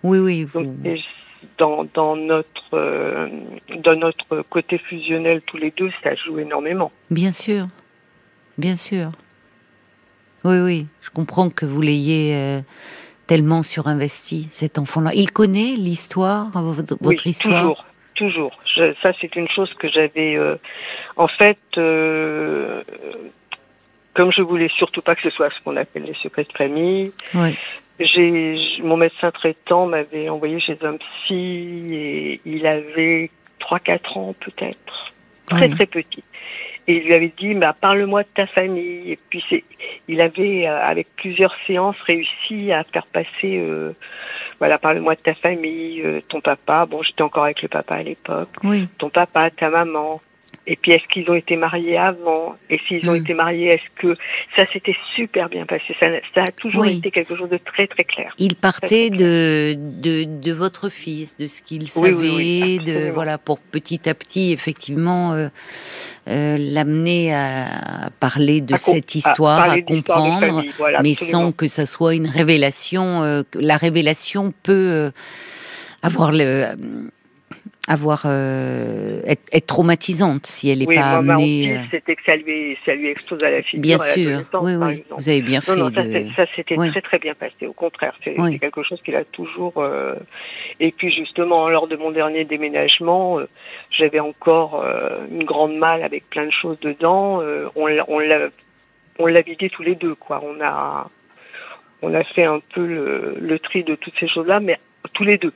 Oui, 0.04 0.18
oui. 0.20 0.44
Vous- 0.44 0.76
dans, 1.58 1.86
dans 1.94 2.16
notre, 2.16 2.74
euh, 2.74 3.28
dans 3.84 3.96
notre 3.96 4.42
côté 4.50 4.78
fusionnel 4.78 5.42
tous 5.46 5.58
les 5.58 5.72
deux, 5.72 5.92
ça 6.04 6.16
joue 6.16 6.40
énormément. 6.40 6.92
Bien 7.12 7.32
sûr, 7.32 7.68
bien 8.58 8.76
sûr. 8.76 9.12
Oui, 10.44 10.58
oui, 10.60 10.88
je 11.02 11.10
comprends 11.10 11.50
que 11.50 11.66
vous 11.66 11.82
l'ayez 11.82 12.36
euh, 12.36 12.60
tellement 13.28 13.64
surinvesti, 13.64 14.48
cet 14.50 14.78
enfant-là. 14.78 15.12
Il 15.16 15.32
connaît 15.32 15.76
l'histoire, 15.78 16.48
votre, 16.62 16.96
Oui, 17.02 17.16
histoire? 17.26 17.62
toujours. 17.62 17.86
toujours. 18.16 18.60
Je, 18.76 18.94
ça, 19.02 19.14
c'est 19.22 19.36
une 19.38 19.48
chose 19.50 19.74
que 19.80 19.88
j'avais. 19.90 20.36
euh, 20.36 20.56
en 21.16 21.28
fait, 21.30 21.58
euh, 21.78 22.84
comme 24.16 24.32
je 24.34 24.42
voulais 24.42 24.70
surtout 24.78 25.02
pas 25.02 25.16
que 25.16 25.22
ce 25.22 25.30
soit 25.30 25.50
ce 25.50 25.64
qu'on 25.64 25.78
appelle 25.78 26.04
les 26.04 26.16
secrets 26.22 26.44
de 26.44 26.52
famille, 26.58 27.12
Oui. 27.34 27.56
j'ai 28.00 28.58
j- 28.58 28.82
mon 28.84 28.98
médecin 28.98 29.32
traitant 29.32 29.86
m'avait 29.88 30.28
envoyé 30.30 30.60
chez 30.60 30.78
un 30.84 30.98
psy 30.98 31.86
et 31.92 32.42
il 32.46 32.66
avait 32.68 33.32
3-4 33.62 34.18
ans 34.18 34.36
peut-être, 34.42 35.14
très 35.48 35.68
Oui. 35.68 35.74
très 35.76 35.86
petit. 35.86 36.24
Et 36.88 36.98
il 36.98 37.04
lui 37.04 37.16
avait 37.16 37.34
dit, 37.38 37.54
bah, 37.54 37.76
parle-moi 37.80 38.24
de 38.24 38.28
ta 38.36 38.46
famille. 38.48 39.12
Et 39.12 39.20
puis 39.30 39.44
c'est, 39.50 39.64
il 40.08 40.20
avait, 40.20 40.68
euh, 40.68 40.82
avec 40.82 41.08
plusieurs 41.16 41.56
séances, 41.66 42.00
réussi 42.02 42.72
à 42.72 42.84
faire 42.84 43.08
passer, 43.08 43.58
euh, 43.58 43.94
voilà, 44.60 44.78
parle-moi 44.78 45.16
de 45.16 45.22
ta 45.22 45.34
famille, 45.34 46.02
euh, 46.02 46.22
ton 46.28 46.42
papa. 46.42 46.86
Bon, 46.86 47.02
j'étais 47.02 47.22
encore 47.22 47.46
avec 47.46 47.62
le 47.62 47.70
papa 47.70 47.96
à 47.96 48.04
l'époque. 48.04 48.50
Oui. 48.64 48.88
Ton 48.98 49.10
papa, 49.10 49.50
ta 49.52 49.70
maman. 49.70 50.22
Et 50.66 50.78
puis 50.78 50.94
est-ce 50.94 51.06
qu'ils 51.12 51.30
ont 51.30 51.34
été 51.36 51.58
mariés 51.58 51.98
avant? 51.98 52.56
Et 52.70 52.80
s'ils 52.88 53.08
ont 53.10 53.14
Mm. 53.14 53.18
été 53.24 53.34
mariés, 53.34 53.68
est-ce 53.68 54.02
que 54.02 54.16
ça 54.58 54.66
s'était 54.72 54.96
super 55.16 55.50
bien 55.50 55.66
passé? 55.66 55.94
Ça, 56.00 56.06
ça 56.34 56.44
a 56.44 56.52
toujours 56.52 56.84
Oui. 56.84 56.98
été 57.00 57.12
quelque 57.12 57.36
chose 57.36 57.50
de 57.50 57.58
très 57.58 57.86
très 57.88 58.06
clair. 58.06 58.34
Il 58.40 58.56
partait 58.56 59.10
de, 59.10 59.76
de, 59.78 60.24
de 60.24 60.52
votre 60.54 60.90
fils, 60.90 61.36
de 61.36 61.48
ce 61.48 61.62
qu'il 61.62 61.90
savait, 61.90 62.12
Oui, 62.14 62.30
oui, 62.30 62.80
oui, 62.80 62.80
de 62.80 63.10
voilà 63.12 63.38
pour 63.38 63.60
petit 63.60 64.08
à 64.08 64.14
petit 64.14 64.54
effectivement 64.54 65.34
euh, 65.34 65.50
euh, 66.30 66.56
l'amener 66.58 67.34
à 67.36 68.10
parler 68.22 68.62
de 68.62 68.76
À 68.76 68.78
cette 68.78 69.16
histoire, 69.16 69.70
à, 69.70 69.82
comprendre, 69.82 70.56
famille, 70.60 70.72
voilà, 70.78 71.02
mais 71.02 71.12
absolument. 71.12 71.40
sans 71.48 71.52
que 71.52 71.68
ça 71.68 71.86
soit 71.86 72.16
une 72.16 72.28
révélation. 72.28 73.22
euh, 73.24 73.44
la 73.56 73.76
révélation 73.76 74.54
peut 74.64 74.72
euh, 74.90 75.12
avoir 76.04 76.32
le 76.32 76.68
avoir 77.88 78.22
euh, 78.26 79.20
être, 79.26 79.42
être 79.52 79.66
traumatisante 79.68 80.46
si 80.46 80.70
elle 80.70 80.80
n'est 80.80 80.88
Oui, 80.88 80.96
pas 80.96 81.22
moi, 81.22 81.36
amenée. 81.36 81.76
euh, 81.78 81.82
c'était 81.92 82.16
que 82.16 82.24
ça 82.26 82.36
lui, 82.38 82.78
ça 82.86 82.94
lui 82.96 83.10
explose 83.10 83.44
à 83.44 83.52
la 83.52 83.62
figure. 83.62 83.82
bien 83.82 83.96
à 83.98 84.00
sûr, 84.00 84.42
oui, 84.62 84.76
oui, 84.76 85.04
vous 85.10 85.28
avez 85.30 85.42
bien 85.42 85.60
fait 85.60 85.76
Non, 85.76 85.90
de. 85.90 86.28
ça 86.36 86.46
s'était 86.56 86.76
Oui. 86.78 86.90
très 86.92 87.02
très 87.02 87.20
bien 87.20 87.34
passé. 87.34 87.68
Au 87.68 87.74
contraire, 87.74 88.16
c'est 88.24 88.36
quelque 88.60 88.84
chose 88.84 89.02
qu'il 89.04 89.16
a 89.18 89.26
toujours. 89.26 89.74
euh, 89.80 90.16
Et 90.80 90.92
puis 90.94 91.12
justement, 91.14 91.68
lors 91.70 91.88
de 91.88 91.98
mon 91.98 92.12
dernier 92.12 92.46
déménagement, 92.46 93.40
euh, 93.40 93.50
j'avais 93.92 94.22
encore 94.22 94.82
euh, 94.82 95.26
une 95.30 95.44
grande 95.44 95.76
malle 95.76 96.04
avec 96.04 96.30
plein 96.30 96.46
de 96.46 96.52
choses 96.52 96.80
dedans. 96.80 97.42
Euh, 97.42 97.68
on 97.76 97.88
l'a, 97.88 98.06
on 98.08 98.20
l'a, 98.20 98.48
on 99.20 99.26
l'a 99.26 99.42
vidé 99.42 99.70
tous 99.70 99.84
les 99.84 99.96
deux, 99.96 100.16
quoi. 100.16 100.42
On 100.42 100.62
a, 100.64 101.10
on 102.02 102.14
a 102.14 102.24
fait 102.24 102.46
un 102.46 102.62
peu 102.74 102.86
le, 102.86 103.36
le 103.42 103.60
tri 103.60 103.84
de 103.84 103.96
toutes 103.96 104.14
ces 104.22 104.30
choses-là, 104.30 104.62
mais 104.62 104.78
tous 105.14 105.26
les 105.26 105.38
deux. 105.38 105.52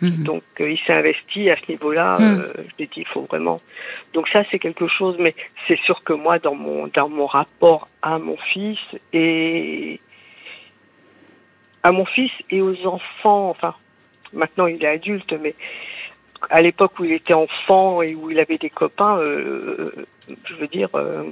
Mhm. 0.00 0.24
Donc 0.24 0.42
euh, 0.60 0.70
il 0.70 0.78
s'est 0.86 0.92
investi 0.92 1.50
à 1.50 1.56
ce 1.56 1.70
niveau-là. 1.70 2.18
Mm. 2.18 2.22
euh, 2.22 2.52
je 2.56 2.72
l'ai 2.78 2.86
dit, 2.86 3.00
il 3.00 3.06
faut 3.06 3.22
vraiment. 3.22 3.60
Donc 4.12 4.28
ça 4.28 4.42
c'est 4.50 4.58
quelque 4.58 4.88
chose, 4.88 5.16
mais 5.18 5.34
c'est 5.66 5.78
sûr 5.80 6.02
que 6.04 6.12
moi 6.12 6.38
dans 6.38 6.54
mon 6.54 6.88
dans 6.88 7.08
mon 7.08 7.26
rapport 7.26 7.88
à 8.02 8.18
mon 8.18 8.36
fils 8.52 8.78
et 9.12 10.00
à 11.82 11.92
mon 11.92 12.04
fils 12.04 12.32
et 12.50 12.60
aux 12.60 12.86
enfants, 12.86 13.50
enfin 13.50 13.74
maintenant 14.32 14.66
il 14.66 14.82
est 14.84 14.88
adulte, 14.88 15.32
mais 15.40 15.54
à 16.50 16.60
l'époque 16.62 16.98
où 16.98 17.04
il 17.04 17.12
était 17.12 17.34
enfant 17.34 18.02
et 18.02 18.14
où 18.14 18.30
il 18.30 18.38
avait 18.38 18.58
des 18.58 18.70
copains, 18.70 19.18
euh, 19.18 19.92
je 20.44 20.54
veux 20.54 20.68
dire, 20.68 20.88
euh, 20.94 21.24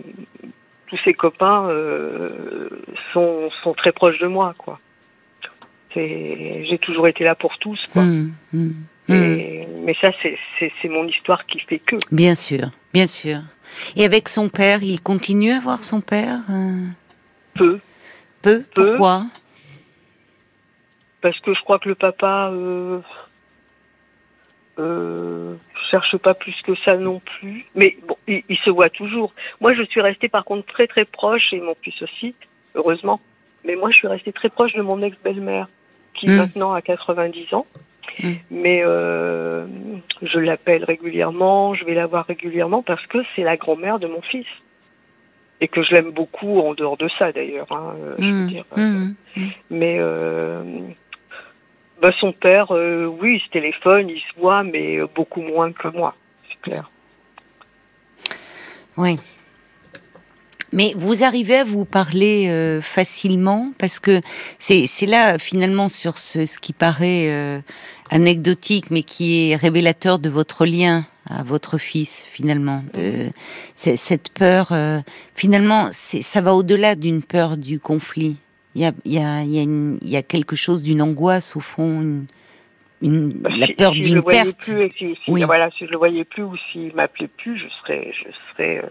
tous 0.87 0.99
ses 1.05 1.15
copains 1.15 1.69
euh, 1.69 2.69
sont 3.13 3.51
sont 3.63 3.75
très 3.75 3.93
proches 3.93 4.19
de 4.19 4.27
moi, 4.27 4.55
quoi. 4.57 4.79
J'ai 5.95 6.79
toujours 6.83 7.09
été 7.09 7.25
là 7.25 7.35
pour 7.35 7.57
tous, 7.59 7.81
quoi. 7.93 8.03
Mhm. 8.03 8.33
Mhm. 8.53 8.75
Et- 9.09 9.69
mais 9.85 9.95
ça, 10.01 10.11
c'est 10.23 10.89
mon 10.89 11.07
histoire 11.07 11.45
qui 11.47 11.61
fait 11.61 11.79
que. 11.79 11.97
Bien 12.11 12.35
sûr, 12.35 12.71
bien 12.93 13.07
sûr. 13.07 13.41
Et 13.97 14.05
avec 14.05 14.29
son 14.29 14.49
père, 14.49 14.83
il 14.83 15.01
continue 15.01 15.53
à 15.53 15.61
voir 15.61 15.85
son 15.85 16.01
père 16.01 16.39
euh, 16.51 16.87
Peu, 17.55 17.81
Peu? 18.43 18.63
Peu. 18.75 18.87
Pourquoi? 18.91 19.27
Parce 21.21 21.39
que 21.41 21.55
je 21.55 21.61
crois 21.63 21.79
que 21.79 21.89
le 21.89 21.95
papa 21.95 22.51
euh, 22.53 23.01
euh, 24.79 25.55
cherche 25.91 26.17
pas 26.19 26.35
plus 26.35 26.55
que 26.65 26.75
ça 26.85 26.97
non 26.97 27.21
plus. 27.39 27.67
Mais 27.75 27.97
bon, 28.07 28.17
il, 28.27 28.43
il 28.49 28.59
se 28.59 28.71
voit 28.71 28.91
toujours. 28.91 29.33
Moi, 29.61 29.75
je 29.75 29.83
suis 29.85 30.01
restée 30.01 30.29
par 30.29 30.45
contre 30.45 30.67
très 30.73 30.87
très 30.87 31.05
proche, 31.05 31.53
et 31.53 31.61
mon 31.61 31.75
fils 31.83 32.01
aussi, 32.03 32.35
heureusement. 32.75 33.21
Mais 33.65 33.77
moi, 33.77 33.91
je 33.91 33.97
suis 33.97 34.09
restée 34.09 34.33
très 34.33 34.51
proche 34.51 34.73
de 34.75 34.83
mon 34.83 35.01
ex-belle-mère, 35.03 35.69
qui 36.15 36.29
Mm. 36.29 36.37
maintenant 36.37 36.73
a 36.75 36.83
90 36.83 37.53
ans. 37.55 37.67
Mm. 38.23 38.33
Mais 38.51 38.83
euh, 38.85 39.67
je 40.23 40.39
l'appelle 40.39 40.85
régulièrement, 40.85 41.75
je 41.75 41.85
vais 41.85 41.95
la 41.95 42.07
voir 42.07 42.27
régulièrement 42.27 42.83
parce 42.83 43.05
que 43.07 43.19
c'est 43.35 43.43
la 43.43 43.57
grand-mère 43.57 43.99
de 43.99 44.07
mon 44.07 44.21
fils. 44.23 44.47
Et 45.61 45.69
que 45.69 45.83
je 45.83 45.95
l'aime 45.95 46.11
beaucoup 46.11 46.61
en 46.61 46.75
dehors 46.75 46.97
de 46.97 47.09
ça 47.19 47.33
d'ailleurs. 47.33 47.67
hein, 47.71 47.95
euh, 47.99 48.15
je 48.19 48.25
veux 48.25 48.33
Mhm. 48.33 48.49
dire, 48.49 48.65
euh, 48.77 49.07
mais 49.71 49.99
bah, 52.03 52.13
son 52.21 52.33
père, 52.33 52.71
oui, 52.73 53.37
il 53.37 53.41
se 53.41 53.49
téléphone, 53.51 54.09
il 54.11 54.21
se 54.21 54.39
voit, 54.41 54.63
mais 54.63 54.99
beaucoup 55.15 55.41
moins 55.41 55.73
que 55.73 55.89
moi, 55.89 56.15
c'est 56.51 56.61
clair. 56.61 56.91
Oui. 58.97 59.19
Mais 60.75 60.93
vous 60.97 61.23
arrivez 61.25 61.57
à 61.59 61.65
vous 61.65 61.85
parler 61.87 62.49
euh, 62.49 62.83
facilement? 62.83 63.73
Parce 63.79 63.99
que 64.01 64.21
c'est 64.59 64.87
c'est 64.87 65.07
là 65.07 65.39
finalement 65.39 65.89
sur 65.89 66.19
ce, 66.19 66.45
ce 66.47 66.59
qui 66.59 66.73
paraît 66.73 67.29
euh, 67.31 67.61
anecdotique 68.11 68.91
mais 68.91 69.03
qui 69.03 69.51
est 69.51 69.57
révélateur 69.57 70.19
de 70.19 70.29
votre 70.29 70.67
lien 70.67 71.07
à 71.31 71.43
votre 71.43 71.79
fils 71.79 72.27
finalement. 72.31 72.85
C'est- 73.75 73.97
cette 73.97 74.31
peur, 74.31 74.69
euh, 74.73 75.01
finalement, 75.35 75.89
ça 75.93 76.41
va 76.43 76.55
au-delà 76.55 76.97
d'une 76.97 77.23
peur 77.23 77.57
du 77.57 77.81
conflit. 77.81 78.37
Il 78.75 78.83
y 78.83 78.85
a, 78.85 78.93
il 79.07 79.13
y 79.15 79.19
a, 79.19 79.43
il 79.43 79.55
y 79.55 79.59
a, 79.59 79.63
une- 79.63 79.99
il 80.03 80.09
y 80.11 80.17
a 80.17 80.23
quelque 80.23 80.57
chose 80.57 80.83
d'une 80.83 81.01
angoisse 81.01 81.57
au 81.57 81.61
fond, 81.61 82.03
une, 82.03 82.27
une- 83.01 83.31
Bah, 83.31 83.51
la 83.57 83.67
si- 83.69 83.73
peur 83.75 83.93
si 83.95 84.01
d'une 84.01 84.23
perte. 84.23 84.71
Plus, 84.71 84.91
si- 84.99 85.17
Oui. 85.29 85.45
Voilà, 85.45 85.71
si 85.79 85.87
je 85.87 85.91
le 85.93 85.97
voyais 85.97 86.25
plus 86.25 86.43
ou 86.43 86.55
s'il 86.73 86.93
m'appelait 86.95 87.29
plus, 87.29 87.57
je 87.57 87.69
serais, 87.81 88.13
je 88.13 88.29
serais, 88.53 88.79
euh, 88.85 88.89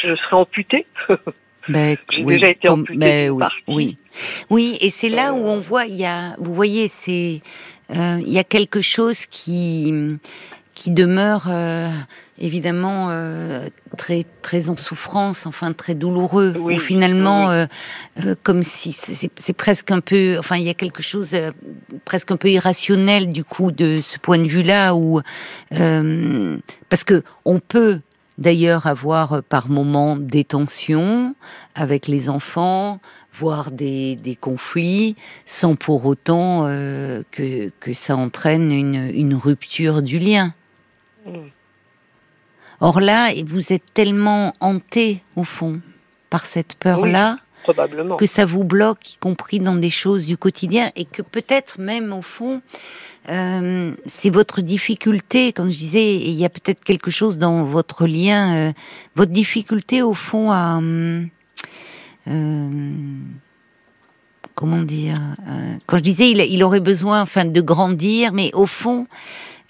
je 0.00 0.14
serais 0.16 0.36
amputée. 0.36 0.86
Ben, 1.68 1.96
J'ai 2.12 2.24
déjà 2.24 2.50
été 2.50 2.68
amputée 2.68 2.98
ben 2.98 3.30
oui, 3.30 3.46
oui, 3.68 3.98
oui, 4.50 4.78
et 4.80 4.90
c'est 4.90 5.08
là 5.08 5.32
où 5.32 5.38
Euh. 5.46 5.50
on 5.56 5.60
voit, 5.60 5.86
il 5.86 5.96
y 5.96 6.04
a, 6.04 6.34
vous 6.38 6.54
voyez, 6.54 6.88
c'est, 6.88 7.40
euh, 7.94 8.18
il 8.20 8.32
y 8.32 8.38
a 8.38 8.44
quelque 8.44 8.80
chose 8.80 9.26
qui 9.26 9.92
qui 10.74 10.90
demeure 10.90 11.48
euh, 11.50 11.90
évidemment 12.38 13.08
euh, 13.10 13.68
très 13.98 14.24
très 14.40 14.70
en 14.70 14.76
souffrance, 14.76 15.44
enfin 15.44 15.72
très 15.74 15.94
douloureux, 15.94 16.54
Oui, 16.58 16.76
où 16.76 16.78
finalement, 16.78 17.48
oui, 17.48 17.52
euh, 17.52 17.66
euh, 18.24 18.34
comme 18.42 18.62
si 18.62 18.92
c'est- 18.92 19.52
presque 19.52 19.90
un 19.90 20.00
peu, 20.00 20.36
enfin 20.38 20.56
il 20.56 20.62
y 20.62 20.70
a 20.70 20.74
quelque 20.74 21.02
chose 21.02 21.34
euh, 21.34 21.52
presque 22.06 22.30
un 22.30 22.38
peu 22.38 22.48
irrationnel 22.48 23.28
du 23.28 23.44
coup 23.44 23.70
de 23.70 24.00
ce 24.00 24.18
point 24.18 24.38
de 24.38 24.48
vue-là, 24.48 24.94
où 24.94 25.20
euh, 25.72 26.56
parce 26.88 27.04
que 27.04 27.22
on 27.44 27.60
peut 27.60 28.00
d'ailleurs 28.38 28.86
avoir 28.86 29.34
euh, 29.34 29.40
par 29.40 29.68
moments 29.68 30.16
des 30.16 30.44
tensions 30.44 31.34
avec 31.74 32.08
les 32.08 32.28
enfants, 32.28 33.00
voire 33.34 33.70
des, 33.70 34.16
des 34.16 34.36
conflits, 34.36 35.16
sans 35.46 35.74
pour 35.74 36.04
autant 36.06 36.66
euh, 36.66 37.22
que, 37.30 37.70
que 37.80 37.92
ça 37.92 38.16
entraîne 38.16 38.72
une, 38.72 39.10
une 39.14 39.34
rupture 39.34 40.02
du 40.02 40.18
lien. 40.18 40.54
Mm. 41.26 41.38
Or 42.80 43.00
là, 43.00 43.30
vous 43.46 43.72
êtes 43.72 43.94
tellement 43.94 44.54
hanté, 44.60 45.22
au 45.36 45.44
fond, 45.44 45.80
par 46.30 46.46
cette 46.46 46.74
peur-là, 46.74 47.38
Que 48.16 48.26
ça 48.26 48.44
vous 48.44 48.64
bloque, 48.64 49.14
y 49.14 49.16
compris 49.16 49.60
dans 49.60 49.74
des 49.74 49.90
choses 49.90 50.26
du 50.26 50.36
quotidien, 50.36 50.90
et 50.96 51.04
que 51.04 51.22
peut-être 51.22 51.80
même, 51.80 52.12
au 52.12 52.22
fond, 52.22 52.60
euh, 53.28 53.92
c'est 54.06 54.30
votre 54.30 54.60
difficulté, 54.62 55.52
quand 55.52 55.64
je 55.64 55.78
disais, 55.78 56.14
il 56.14 56.32
y 56.32 56.44
a 56.44 56.48
peut-être 56.48 56.82
quelque 56.82 57.10
chose 57.10 57.38
dans 57.38 57.62
votre 57.62 58.06
lien, 58.06 58.54
euh, 58.54 58.72
votre 59.14 59.30
difficulté, 59.30 60.02
au 60.02 60.14
fond, 60.14 60.50
à... 60.50 60.80
euh, 62.28 62.82
comment 64.54 64.82
dire 64.82 65.20
Quand 65.86 65.98
je 65.98 66.02
disais, 66.02 66.30
il, 66.30 66.64
aurait 66.64 66.80
besoin, 66.80 67.22
enfin, 67.22 67.44
de 67.44 67.60
grandir, 67.60 68.32
mais 68.32 68.50
au 68.54 68.66
fond, 68.66 69.06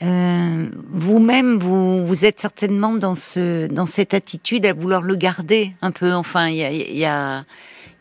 vous-même, 0.01 1.59
vous, 1.59 2.05
vous 2.05 2.25
êtes 2.25 2.41
certainement 2.41 2.95
dans 2.95 3.15
ce, 3.15 3.69
dans 3.69 3.87
cette 3.87 4.15
attitude 4.15 4.67
à 4.67 4.73
vouloir 4.73 5.03
le 5.03 5.15
garder 5.15 5.75
un 5.81 5.93
peu. 5.93 6.13
Enfin, 6.13 6.49
il 6.49 6.57
y 6.57 7.05
a, 7.05 7.45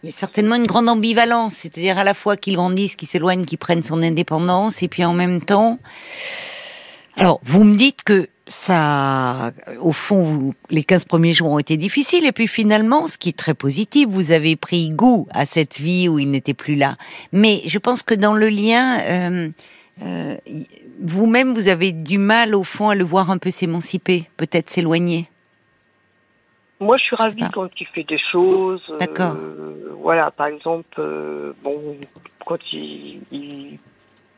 il 0.03 0.07
y 0.07 0.09
a 0.09 0.15
certainement 0.15 0.55
une 0.55 0.65
grande 0.65 0.89
ambivalence, 0.89 1.53
c'est-à-dire 1.53 1.97
à 1.97 2.03
la 2.03 2.13
fois 2.13 2.35
qu'il 2.35 2.55
grandisse, 2.55 2.95
qu'il 2.95 3.07
s'éloigne, 3.07 3.45
qu'il 3.45 3.57
prenne 3.57 3.83
son 3.83 4.01
indépendance, 4.01 4.81
et 4.81 4.87
puis 4.87 5.05
en 5.05 5.13
même 5.13 5.41
temps. 5.41 5.79
Alors, 7.17 7.39
vous 7.43 7.63
me 7.63 7.75
dites 7.75 8.03
que 8.03 8.27
ça, 8.47 9.51
au 9.79 9.91
fond, 9.91 10.53
les 10.69 10.83
15 10.83 11.05
premiers 11.05 11.33
jours 11.33 11.51
ont 11.51 11.59
été 11.59 11.77
difficiles, 11.77 12.25
et 12.25 12.31
puis 12.31 12.47
finalement, 12.47 13.07
ce 13.07 13.17
qui 13.17 13.29
est 13.29 13.37
très 13.37 13.53
positif, 13.53 14.07
vous 14.09 14.31
avez 14.31 14.55
pris 14.55 14.89
goût 14.89 15.27
à 15.31 15.45
cette 15.45 15.79
vie 15.79 16.09
où 16.09 16.17
il 16.19 16.31
n'était 16.31 16.53
plus 16.53 16.75
là. 16.75 16.97
Mais 17.31 17.61
je 17.65 17.77
pense 17.77 18.01
que 18.01 18.15
dans 18.15 18.33
le 18.33 18.49
lien, 18.49 18.99
euh, 19.01 19.49
euh, 20.01 20.35
vous-même, 21.01 21.53
vous 21.53 21.67
avez 21.67 21.91
du 21.91 22.17
mal, 22.17 22.55
au 22.55 22.63
fond, 22.63 22.89
à 22.89 22.95
le 22.95 23.03
voir 23.03 23.29
un 23.29 23.37
peu 23.37 23.51
s'émanciper, 23.51 24.27
peut-être 24.37 24.69
s'éloigner. 24.69 25.29
Moi, 26.81 26.97
je 26.97 27.03
suis 27.03 27.15
ravie 27.15 27.43
quand 27.53 27.69
il 27.79 27.87
fait 27.87 28.03
des 28.03 28.19
choses. 28.31 28.81
euh, 28.89 28.97
D'accord. 28.97 29.35
voilà, 30.01 30.31
par 30.31 30.47
exemple, 30.47 30.99
euh, 30.99 31.53
bon, 31.63 31.95
quand 32.45 32.57
il, 32.73 33.21
il, 33.31 33.77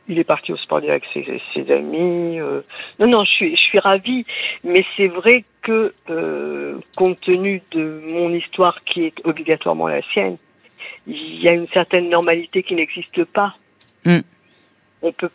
il 0.08 0.18
est 0.18 0.24
parti 0.24 0.52
au 0.52 0.56
sport 0.58 0.78
avec 0.78 1.04
ses, 1.14 1.40
ses 1.54 1.72
amis. 1.72 2.38
euh, 2.38 2.60
non, 2.98 3.06
non, 3.08 3.24
je 3.24 3.30
suis, 3.30 3.56
je 3.56 3.62
suis 3.62 3.78
ravie. 3.78 4.26
Mais 4.62 4.84
c'est 4.96 5.08
vrai 5.08 5.44
que, 5.62 5.94
compte 6.96 7.18
tenu 7.22 7.62
de 7.70 8.02
mon 8.06 8.32
histoire 8.32 8.84
qui 8.84 9.04
est 9.04 9.14
obligatoirement 9.24 9.88
la 9.88 10.02
sienne, 10.12 10.36
il 11.06 11.42
y 11.42 11.48
a 11.48 11.52
une 11.52 11.68
certaine 11.68 12.10
normalité 12.10 12.62
qui 12.62 12.74
n'existe 12.74 13.24
pas. 13.24 13.54
Hmm. 14.04 14.20
On 15.00 15.12
peut, 15.12 15.30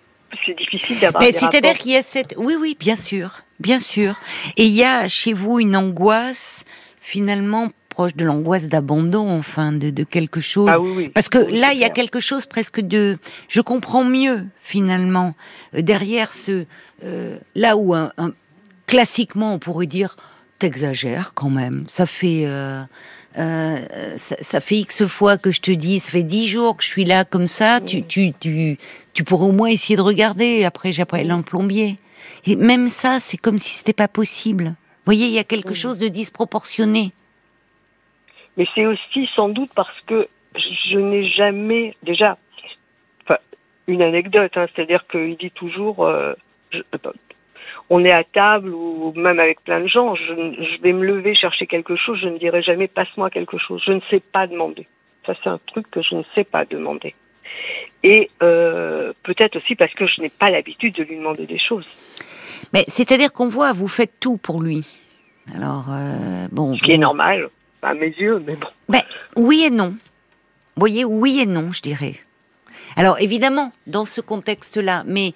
c'est 0.46 0.58
difficile 0.58 1.00
d'avoir 1.00 1.24
Mais 1.24 1.32
c'est-à-dire 1.32 1.78
qu'il 1.78 1.92
y 1.92 1.96
a 1.96 2.04
cette, 2.04 2.36
oui, 2.38 2.54
oui, 2.60 2.78
bien 2.80 2.96
sûr, 2.96 3.32
bien 3.60 3.80
sûr. 3.80 4.16
Et 4.58 4.66
il 4.66 4.76
y 4.76 4.84
a 4.84 5.08
chez 5.08 5.34
vous 5.34 5.60
une 5.60 5.76
angoisse, 5.76 6.66
finalement 7.02 7.70
proche 7.90 8.16
de 8.16 8.24
l'angoisse 8.24 8.68
d'abandon, 8.70 9.30
enfin, 9.40 9.72
de, 9.72 9.90
de 9.90 10.04
quelque 10.04 10.40
chose. 10.42 10.70
Ah 10.72 10.80
oui, 10.80 10.92
oui. 10.96 11.10
Parce 11.10 11.28
que 11.28 11.40
Oui, 11.40 11.58
là, 11.58 11.74
il 11.74 11.80
y 11.80 11.84
a 11.84 11.90
quelque 11.90 12.20
chose 12.20 12.46
presque 12.46 12.80
de, 12.82 13.18
je 13.48 13.62
comprends 13.62 14.04
mieux 14.04 14.46
finalement 14.62 15.34
euh, 15.76 15.82
derrière 15.82 16.32
ce, 16.32 16.66
euh, 17.04 17.38
là 17.56 17.76
où 17.78 17.94
un, 17.94 18.12
un- 18.18 18.32
classiquement 18.86 19.54
on 19.54 19.60
pourrait 19.60 19.86
dire, 19.88 20.16
t'exagères 20.60 21.34
quand 21.36 21.50
même. 21.50 21.86
Ça 21.88 22.06
fait, 22.06 22.44
euh, 22.46 22.84
euh, 23.38 24.18
ça, 24.18 24.36
ça 24.42 24.60
fait 24.60 24.78
x 24.80 25.06
fois 25.08 25.38
que 25.38 25.52
je 25.52 25.62
te 25.62 25.72
dis, 25.72 26.00
ça 26.00 26.12
fait 26.12 26.24
dix 26.24 26.48
jours 26.48 26.78
que 26.78 26.84
je 26.84 26.90
suis 26.90 27.06
là 27.06 27.26
comme 27.26 27.48
ça. 27.48 27.80
Tu, 27.82 28.04
tu, 28.04 28.34
tu, 28.40 28.78
tu 29.14 29.24
pourrais 29.24 29.46
au 29.48 29.52
moins 29.52 29.70
essayer 29.70 29.96
de 29.96 30.02
regarder. 30.02 30.64
Après, 30.66 30.92
j'appelle 30.92 31.32
un 31.32 31.42
plombier. 31.42 31.98
Et 32.46 32.56
même 32.56 32.88
ça, 32.90 33.20
c'est 33.20 33.38
comme 33.38 33.58
si 33.58 33.76
c'était 33.76 33.94
pas 33.94 34.08
possible. 34.08 34.76
Vous 35.06 35.14
voyez, 35.14 35.26
il 35.28 35.34
y 35.34 35.40
a 35.40 35.44
quelque 35.44 35.74
chose 35.74 35.98
de 35.98 36.08
disproportionné. 36.08 37.12
Mais 38.58 38.66
c'est 38.76 38.86
aussi 38.86 39.28
sans 39.36 39.50
doute 39.50 39.72
parce 39.76 40.00
que 40.06 40.28
je 40.56 40.98
n'ai 40.98 41.28
jamais 41.30 41.96
déjà 42.04 42.38
enfin, 43.24 43.38
une 43.88 44.02
anecdote, 44.02 44.52
hein, 44.56 44.68
c'est-à-dire 44.76 45.06
qu'il 45.08 45.38
dit 45.38 45.52
toujours 45.52 46.06
euh, 46.06 46.34
je- 46.72 46.80
euh, 46.94 47.12
on 47.90 48.04
est 48.06 48.12
à 48.12 48.24
table 48.24 48.70
ou 48.70 49.14
même 49.16 49.40
avec 49.40 49.64
plein 49.64 49.80
de 49.80 49.88
gens, 49.88 50.14
je, 50.16 50.26
je 50.34 50.82
vais 50.82 50.94
me 50.94 51.06
lever 51.06 51.34
chercher 51.36 51.66
quelque 51.68 51.96
chose, 51.96 52.20
je 52.22 52.28
ne 52.28 52.38
dirai 52.38 52.62
jamais 52.62 52.88
passe-moi 52.88 53.30
quelque 53.30 53.58
chose. 53.58 53.82
Je 53.86 53.94
ne 53.94 54.02
sais 54.10 54.20
pas 54.20 54.46
demander. 54.48 54.86
Ça 55.26 55.34
c'est 55.44 55.50
un 55.50 55.60
truc 55.68 55.90
que 55.90 56.02
je 56.02 56.16
ne 56.16 56.24
sais 56.36 56.44
pas 56.44 56.66
demander. 56.66 57.16
Et 58.04 58.30
euh, 58.42 59.14
peut-être 59.24 59.58
aussi 59.58 59.76
parce 59.76 59.94
que 59.94 60.08
je 60.08 60.22
n'ai 60.22 60.30
pas 60.30 60.50
l'habitude 60.50 60.96
de 60.96 61.04
lui 61.04 61.18
demander 61.18 61.46
des 61.46 61.60
choses. 61.60 61.86
Mais 62.74 62.86
c'est-à-dire 62.88 63.34
qu'on 63.34 63.48
voit, 63.48 63.74
vous 63.74 63.88
faites 63.88 64.20
tout 64.20 64.38
pour 64.38 64.62
lui. 64.62 64.86
Alors, 65.56 65.88
euh, 65.90 66.48
bon. 66.52 66.78
Ce 66.78 66.84
qui 66.84 66.92
est 66.92 66.98
normal 66.98 67.50
à 67.82 67.94
mes 67.94 68.10
yeux, 68.10 68.42
mais 68.46 68.56
bon. 68.56 68.68
Oui 69.36 69.64
et 69.66 69.70
non. 69.70 69.90
Vous 69.90 70.82
voyez, 70.82 71.04
oui 71.04 71.42
et 71.42 71.46
non, 71.46 71.72
je 71.72 71.82
dirais. 71.82 72.16
Alors, 72.96 73.20
évidemment, 73.20 73.72
dans 73.88 74.06
ce 74.06 74.22
contexte-là, 74.22 75.04
mais 75.06 75.34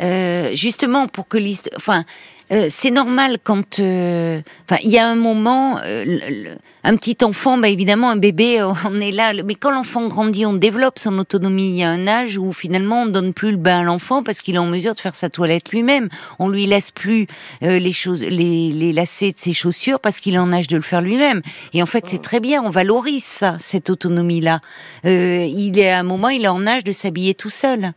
euh, 0.00 0.54
justement 0.54 1.06
pour 1.06 1.28
que 1.28 1.38
l'histoire... 1.38 1.76
Enfin, 1.76 2.04
euh, 2.52 2.66
c'est 2.70 2.90
normal 2.90 3.38
quand... 3.42 3.78
euh, 3.80 4.40
Enfin, 4.68 4.80
il 4.82 4.90
y 4.90 4.98
a 4.98 5.06
un 5.06 5.14
moment, 5.14 5.78
euh, 5.84 6.54
un 6.82 6.96
petit 6.96 7.16
enfant, 7.24 7.56
bah 7.56 7.68
évidemment, 7.68 8.10
un 8.10 8.16
bébé, 8.16 8.60
euh, 8.60 8.72
on 8.90 9.00
est 9.00 9.12
là. 9.12 9.32
Mais 9.44 9.54
quand 9.54 9.70
l'enfant 9.70 10.08
grandit, 10.08 10.44
on 10.46 10.54
développe 10.54 10.98
son 10.98 11.18
autonomie. 11.18 11.68
Il 11.70 11.76
y 11.76 11.82
a 11.84 11.90
un 11.90 12.06
âge 12.06 12.36
où 12.36 12.52
finalement, 12.52 13.02
on 13.02 13.06
donne 13.06 13.32
plus 13.32 13.52
le 13.52 13.56
bain 13.56 13.80
à 13.80 13.82
l'enfant 13.84 14.22
parce 14.22 14.40
qu'il 14.40 14.56
est 14.56 14.58
en 14.58 14.66
mesure 14.66 14.94
de 14.94 15.00
faire 15.00 15.14
sa 15.14 15.28
toilette 15.28 15.70
lui-même. 15.70 16.08
On 16.38 16.48
lui 16.48 16.66
laisse 16.66 16.90
plus 16.90 17.26
euh, 17.62 17.78
les 17.78 17.92
choses, 17.92 18.22
les, 18.22 18.70
les 18.70 18.92
lacets 18.92 19.32
de 19.32 19.38
ses 19.38 19.52
chaussures 19.52 20.00
parce 20.00 20.18
qu'il 20.20 20.34
est 20.34 20.38
en 20.38 20.52
âge 20.52 20.66
de 20.66 20.76
le 20.76 20.82
faire 20.82 21.02
lui-même. 21.02 21.42
Et 21.74 21.82
en 21.82 21.86
fait, 21.86 22.06
c'est 22.08 22.22
très 22.22 22.40
bien. 22.40 22.62
On 22.64 22.70
valorise 22.70 23.24
ça, 23.24 23.56
cette 23.60 23.88
autonomie-là. 23.90 24.60
Il 25.04 25.78
est 25.78 25.90
à 25.90 26.00
un 26.00 26.02
moment, 26.02 26.28
il 26.28 26.44
est 26.44 26.48
en 26.48 26.66
âge 26.66 26.82
de 26.84 26.92
s'habiller 26.92 27.34
tout 27.34 27.50
seul. 27.50 27.92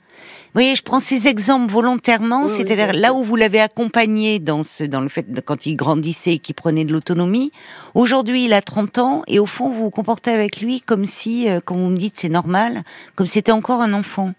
Vous 0.46 0.62
voyez, 0.62 0.76
je 0.76 0.82
prends 0.82 1.00
ces 1.00 1.28
exemples 1.28 1.72
volontairement, 1.72 2.44
Oui, 2.44 2.50
c'est-à-dire 2.50 2.94
là 2.94 3.14
où 3.14 3.24
vous 3.24 3.36
l'avez 3.36 3.60
accompagné 3.60 4.40
dans 4.40 4.64
ce, 4.64 4.84
dans 4.84 5.02
le 5.02 5.10
fait 5.10 5.32
de, 5.32 5.42
quand 5.42 5.66
il 5.66 5.76
grandissait 5.76 6.34
et 6.34 6.40
qu'il 6.40 6.56
prenait 6.56 6.86
de 6.86 6.94
l'autonomie. 6.94 7.52
Aujourd'hui, 7.94 8.46
il 8.46 8.54
a 8.54 8.62
30 8.62 8.98
ans 8.98 9.24
et 9.28 9.40
au 9.40 9.46
fond, 9.46 9.70
vous 9.70 9.84
vous 9.84 9.90
comportez 9.92 10.32
avec 10.32 10.60
lui 10.60 10.82
comme 10.82 11.06
si, 11.06 11.50
euh, 11.50 11.60
quand 11.64 11.76
vous 11.76 11.90
me 11.90 11.98
dites 11.98 12.18
c'est 12.18 12.30
normal, 12.30 12.84
comme 13.16 13.28
si 13.28 13.34
c'était 13.34 13.52
encore 13.52 13.82
un 13.82 13.94
enfant. 13.94 14.34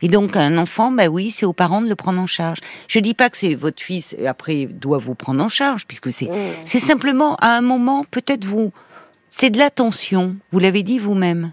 Et 0.00 0.08
donc 0.08 0.36
un 0.36 0.58
enfant, 0.58 0.92
bah 0.92 1.08
oui, 1.08 1.30
c'est 1.30 1.46
aux 1.46 1.52
parents 1.52 1.82
de 1.82 1.88
le 1.88 1.96
prendre 1.96 2.20
en 2.20 2.26
charge. 2.26 2.58
Je 2.86 3.00
dis 3.00 3.14
pas 3.14 3.30
que 3.30 3.36
c'est 3.36 3.54
votre 3.54 3.82
fils 3.82 4.14
et 4.16 4.28
après 4.28 4.66
doit 4.66 4.98
vous 4.98 5.14
prendre 5.14 5.42
en 5.42 5.48
charge, 5.48 5.86
puisque 5.86 6.12
c'est 6.12 6.30
c'est 6.64 6.78
simplement 6.78 7.34
à 7.40 7.56
un 7.56 7.62
moment, 7.62 8.04
peut-être 8.10 8.44
vous, 8.44 8.72
c'est 9.28 9.50
de 9.50 9.58
l'attention. 9.58 10.36
Vous 10.52 10.58
l'avez 10.58 10.82
dit 10.82 10.98
vous-même. 10.98 11.52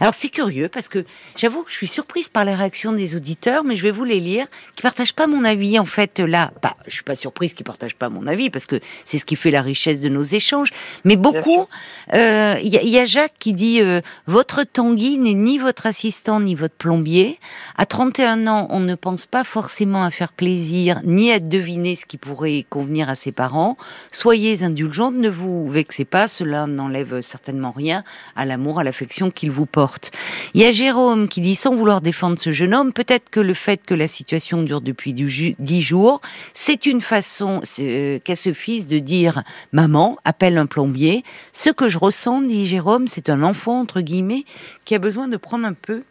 Alors 0.00 0.14
c'est 0.14 0.28
curieux 0.28 0.68
parce 0.68 0.88
que 0.88 1.04
j'avoue 1.36 1.62
que 1.64 1.70
je 1.70 1.76
suis 1.76 1.86
surprise 1.88 2.28
par 2.28 2.44
les 2.44 2.54
réactions 2.54 2.92
des 2.92 3.16
auditeurs, 3.16 3.64
mais 3.64 3.76
je 3.76 3.82
vais 3.82 3.90
vous 3.90 4.04
les 4.04 4.20
lire, 4.20 4.46
qui 4.76 4.82
partagent 4.82 5.14
pas 5.14 5.26
mon 5.26 5.44
avis 5.44 5.78
en 5.78 5.84
fait 5.84 6.18
là. 6.20 6.52
Bah, 6.62 6.76
je 6.86 6.92
suis 6.92 7.02
pas 7.02 7.16
surprise 7.16 7.52
qu'ils 7.54 7.64
partagent 7.64 7.94
pas 7.96 8.08
mon 8.08 8.26
avis 8.26 8.50
parce 8.50 8.66
que 8.66 8.78
c'est 9.04 9.18
ce 9.18 9.24
qui 9.24 9.34
fait 9.36 9.50
la 9.50 9.62
richesse 9.62 10.00
de 10.00 10.08
nos 10.08 10.22
échanges. 10.22 10.70
Mais 11.04 11.16
beaucoup, 11.16 11.66
euh, 12.14 12.54
il 12.62 12.68
y, 12.68 12.76
a- 12.78 12.82
il 12.82 12.88
y 12.90 12.98
a 12.98 13.06
Jacques 13.06 13.34
qui 13.38 13.52
dit 13.54 13.80
euh, 13.80 14.00
votre 14.26 14.62
Tanguy 14.64 15.18
n'est 15.18 15.34
ni 15.34 15.58
votre 15.58 15.86
assistant 15.86 16.38
ni 16.40 16.54
votre 16.54 16.74
plombier. 16.74 17.38
À 17.76 17.86
31 17.86 18.46
ans, 18.46 18.66
on 18.70 18.80
ne 18.80 18.94
pense 18.94 19.26
pas 19.26 19.42
forcément 19.44 20.04
à 20.04 20.10
faire 20.10 20.32
plaisir 20.32 21.00
ni 21.04 21.32
à 21.32 21.38
deviner 21.40 21.96
ce 21.96 22.04
qui 22.06 22.18
pourrait 22.18 22.64
convenir 22.68 23.08
à 23.08 23.14
ses 23.14 23.32
parents. 23.32 23.76
Soyez 24.10 24.62
indulgente, 24.62 25.16
ne 25.16 25.28
vous 25.28 25.68
vexez 25.68 26.04
pas, 26.04 26.28
cela 26.28 26.66
n'enlève 26.66 27.20
certainement 27.22 27.72
rien 27.72 28.04
à 28.36 28.44
l'amour, 28.44 28.78
à 28.78 28.84
l'affection 28.84 29.30
qu'il 29.30 29.50
vous 29.50 29.61
porte. 29.66 30.10
Il 30.54 30.60
y 30.60 30.64
a 30.64 30.70
Jérôme 30.70 31.28
qui 31.28 31.40
dit, 31.40 31.54
sans 31.54 31.74
vouloir 31.74 32.00
défendre 32.00 32.38
ce 32.38 32.52
jeune 32.52 32.74
homme, 32.74 32.92
peut-être 32.92 33.30
que 33.30 33.40
le 33.40 33.54
fait 33.54 33.80
que 33.84 33.94
la 33.94 34.08
situation 34.08 34.62
dure 34.62 34.80
depuis 34.80 35.12
dix 35.12 35.82
jours, 35.82 36.20
c'est 36.54 36.86
une 36.86 37.00
façon 37.00 37.60
euh, 37.80 38.18
qu'a 38.18 38.36
ce 38.36 38.52
fils 38.52 38.88
de 38.88 38.98
dire, 38.98 39.42
maman, 39.72 40.18
appelle 40.24 40.58
un 40.58 40.66
plombier. 40.66 41.24
Ce 41.52 41.70
que 41.70 41.88
je 41.88 41.98
ressens, 41.98 42.42
dit 42.42 42.66
Jérôme, 42.66 43.06
c'est 43.06 43.28
un 43.28 43.42
enfant, 43.42 43.80
entre 43.80 44.00
guillemets, 44.00 44.44
qui 44.84 44.94
a 44.94 44.98
besoin 44.98 45.28
de 45.28 45.36
prendre 45.36 45.66
un 45.66 45.74
peu 45.74 46.02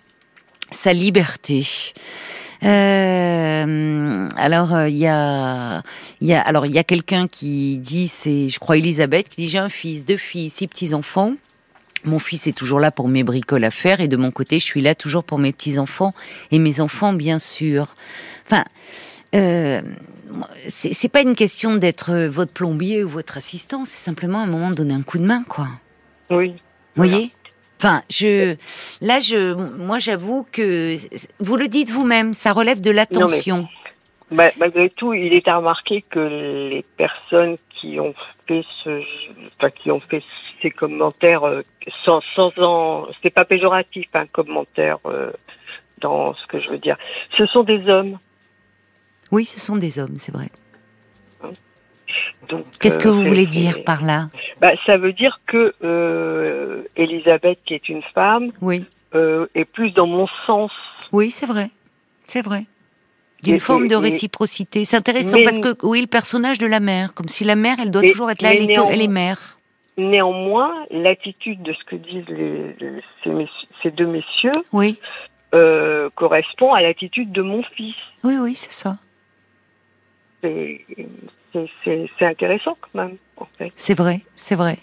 sa 0.72 0.94
liberté. 0.94 1.66
Euh, 2.64 4.28
alors 4.36 4.76
euh, 4.76 4.88
il 4.88 4.98
y 4.98 5.08
a, 5.08 5.82
y 6.22 6.34
a, 6.34 6.42
alors 6.42 6.68
il 6.68 6.74
y 6.74 6.78
a 6.78 6.84
quelqu'un 6.84 7.28
qui 7.28 7.80
dit, 7.80 8.08
c'est, 8.08 8.50
je 8.50 8.60
crois 8.60 8.78
Elisabeth, 8.78 9.30
qui 9.30 9.42
dit 9.42 9.50
j'ai 9.50 9.58
un 9.58 9.70
fils, 9.70 10.06
deux 10.06 10.18
filles, 10.18 10.50
six 10.50 10.68
petits 10.68 10.94
enfants. 10.94 11.34
Mon 12.04 12.20
fils 12.20 12.48
est 12.48 12.58
toujours 12.58 12.80
là 12.80 12.92
pour 12.92 13.08
mes 13.08 13.24
bricoles 13.24 13.64
à 13.64 13.72
faire 13.72 14.02
et 14.02 14.08
de 14.08 14.18
mon 14.18 14.32
côté, 14.32 14.60
je 14.60 14.66
suis 14.66 14.82
là 14.82 14.96
toujours 14.96 15.24
pour 15.24 15.38
mes 15.38 15.52
petits 15.52 15.78
enfants 15.78 16.14
et 16.52 16.60
mes 16.60 16.80
enfants 16.80 17.14
bien 17.14 17.38
sûr. 17.38 17.96
Enfin, 18.46 18.66
euh, 19.36 19.82
c'est 20.68 21.10
pas 21.10 21.22
une 21.22 21.36
question 21.36 21.76
d'être 21.76 22.12
euh, 22.12 22.30
votre 22.30 22.52
plombier 22.52 23.04
ou 23.04 23.10
votre 23.10 23.38
assistant, 23.38 23.86
c'est 23.86 24.04
simplement 24.04 24.40
un 24.40 24.48
moment 24.48 24.72
de 24.72 24.76
donner 24.76 24.94
un 24.94 25.04
coup 25.04 25.20
de 25.20 25.26
main, 25.26 25.44
quoi. 25.48 25.68
Oui. 26.30 26.56
Vous 26.96 27.04
voyez? 27.04 27.32
Enfin, 27.80 28.04
je, 28.10 28.56
là, 29.02 29.20
je, 29.20 29.54
moi, 29.54 30.00
j'avoue 30.00 30.46
que 30.52 30.98
vous 31.40 31.56
le 31.56 31.68
dites 31.68 31.90
vous-même, 31.90 32.34
ça 32.34 32.52
relève 32.52 32.82
de 32.82 32.92
l'attention. 32.92 33.68
Ma- 34.30 34.52
malgré 34.60 34.90
tout, 34.92 35.14
il 35.14 35.34
est 35.34 35.48
à 35.48 35.58
remarquer 35.58 36.06
que 36.10 36.20
les 36.20 36.86
personnes 36.96 37.58
qui 37.82 38.00
ont 38.00 38.13
fait 38.48 38.63
ce, 38.84 39.02
enfin, 39.58 39.72
qui 39.72 39.89
ont 39.89 40.00
fait 40.00 40.24
ces 40.62 40.70
commentaires 40.70 41.44
euh, 41.44 41.63
sans, 42.06 42.22
sans 42.36 42.52
en, 42.60 43.08
c'est 43.24 43.32
pas 43.32 43.44
péjoratif, 43.46 44.06
un 44.13 44.28
commentaire 44.28 45.00
euh, 45.06 45.32
dans 46.00 46.36
ce 46.36 46.46
que 46.48 46.60
je 46.62 46.70
veux 46.70 46.78
dire. 46.78 46.98
Ce 47.38 47.46
sont 47.48 47.63
des 47.63 47.89
hommes. 47.89 48.20
Oui, 49.32 49.46
ce 49.46 49.60
sont 49.60 49.78
des 49.78 49.98
hommes, 49.98 50.17
c'est 50.17 50.32
vrai. 50.32 50.50
Donc, 52.50 52.65
Qu'est-ce 52.80 53.00
que 53.00 53.08
euh, 53.08 53.12
vous 53.12 53.24
voulez 53.24 53.46
dire 53.48 53.84
par 53.84 54.04
là? 54.04 54.30
Bah, 54.60 54.72
Ça 54.86 54.98
veut 54.98 55.13
dire 55.13 55.39
que 55.48 55.74
euh, 55.84 56.84
Elisabeth, 56.96 57.60
qui 57.65 57.74
est 57.74 57.89
une 57.89 58.04
femme, 58.13 58.52
Oui, 58.62 58.86
est 59.13 59.65
plus 59.65 59.91
dans 59.91 60.08
mon 60.08 60.28
sens. 60.46 60.72
oui, 61.12 61.32
c'est 61.32 61.46
vrai, 61.46 61.70
c'est 62.28 62.41
vrai. 62.41 62.65
Il 63.44 63.48
y 63.48 63.52
a 63.52 63.54
Et- 63.54 63.56
une 63.56 63.60
forme 63.60 63.88
de 63.88 63.96
réciprocité. 63.96 64.86
C'est 64.86 64.98
intéressant 64.98 65.38
Mais- 65.38 65.44
parce 65.44 65.60
que 65.60 65.76
oui, 65.86 66.02
le 66.02 66.08
personnage 66.08 66.58
de 66.60 66.68
la 66.68 66.80
mère, 66.80 67.14
comme 67.14 67.28
si 67.28 67.44
la 67.44 67.56
mère, 67.56 67.78
elle 67.82 67.90
doit 67.92 68.02
Mais- 68.04 68.12
toujours 68.12 68.30
être 68.30 68.42
là, 68.42 68.54
elle 68.54 68.64
est, 68.64 68.68
néanmoins- 68.68 68.92
elle 68.92 69.02
est 69.02 69.08
mère. 69.08 69.58
Néanmoins, 69.98 70.74
l'attitude 70.92 71.62
de 71.64 71.74
ce 71.74 71.84
que 71.86 71.96
disent 71.96 72.28
les, 72.30 72.74
les- 72.80 73.02
ces, 73.24 73.30
messieurs- 73.30 73.68
ces 73.84 73.92
deux 73.92 74.06
messieurs 74.08 74.52
Oui, 74.72 74.98
euh, 75.54 76.10
correspond 76.16 76.74
à 76.74 76.82
l'attitude 76.82 77.32
de 77.32 77.42
mon 77.42 77.62
fils. 77.64 77.96
oui, 78.24 78.36
oui, 78.40 78.54
c'est 78.56 78.72
ça. 78.72 78.96
C'est 80.42 80.86
intéressant 82.26 82.78
quand 82.82 83.00
même. 83.02 83.18
C'est 83.76 83.93
vrai, 83.97 84.21
c'est 84.36 84.56
vrai. 84.56 84.78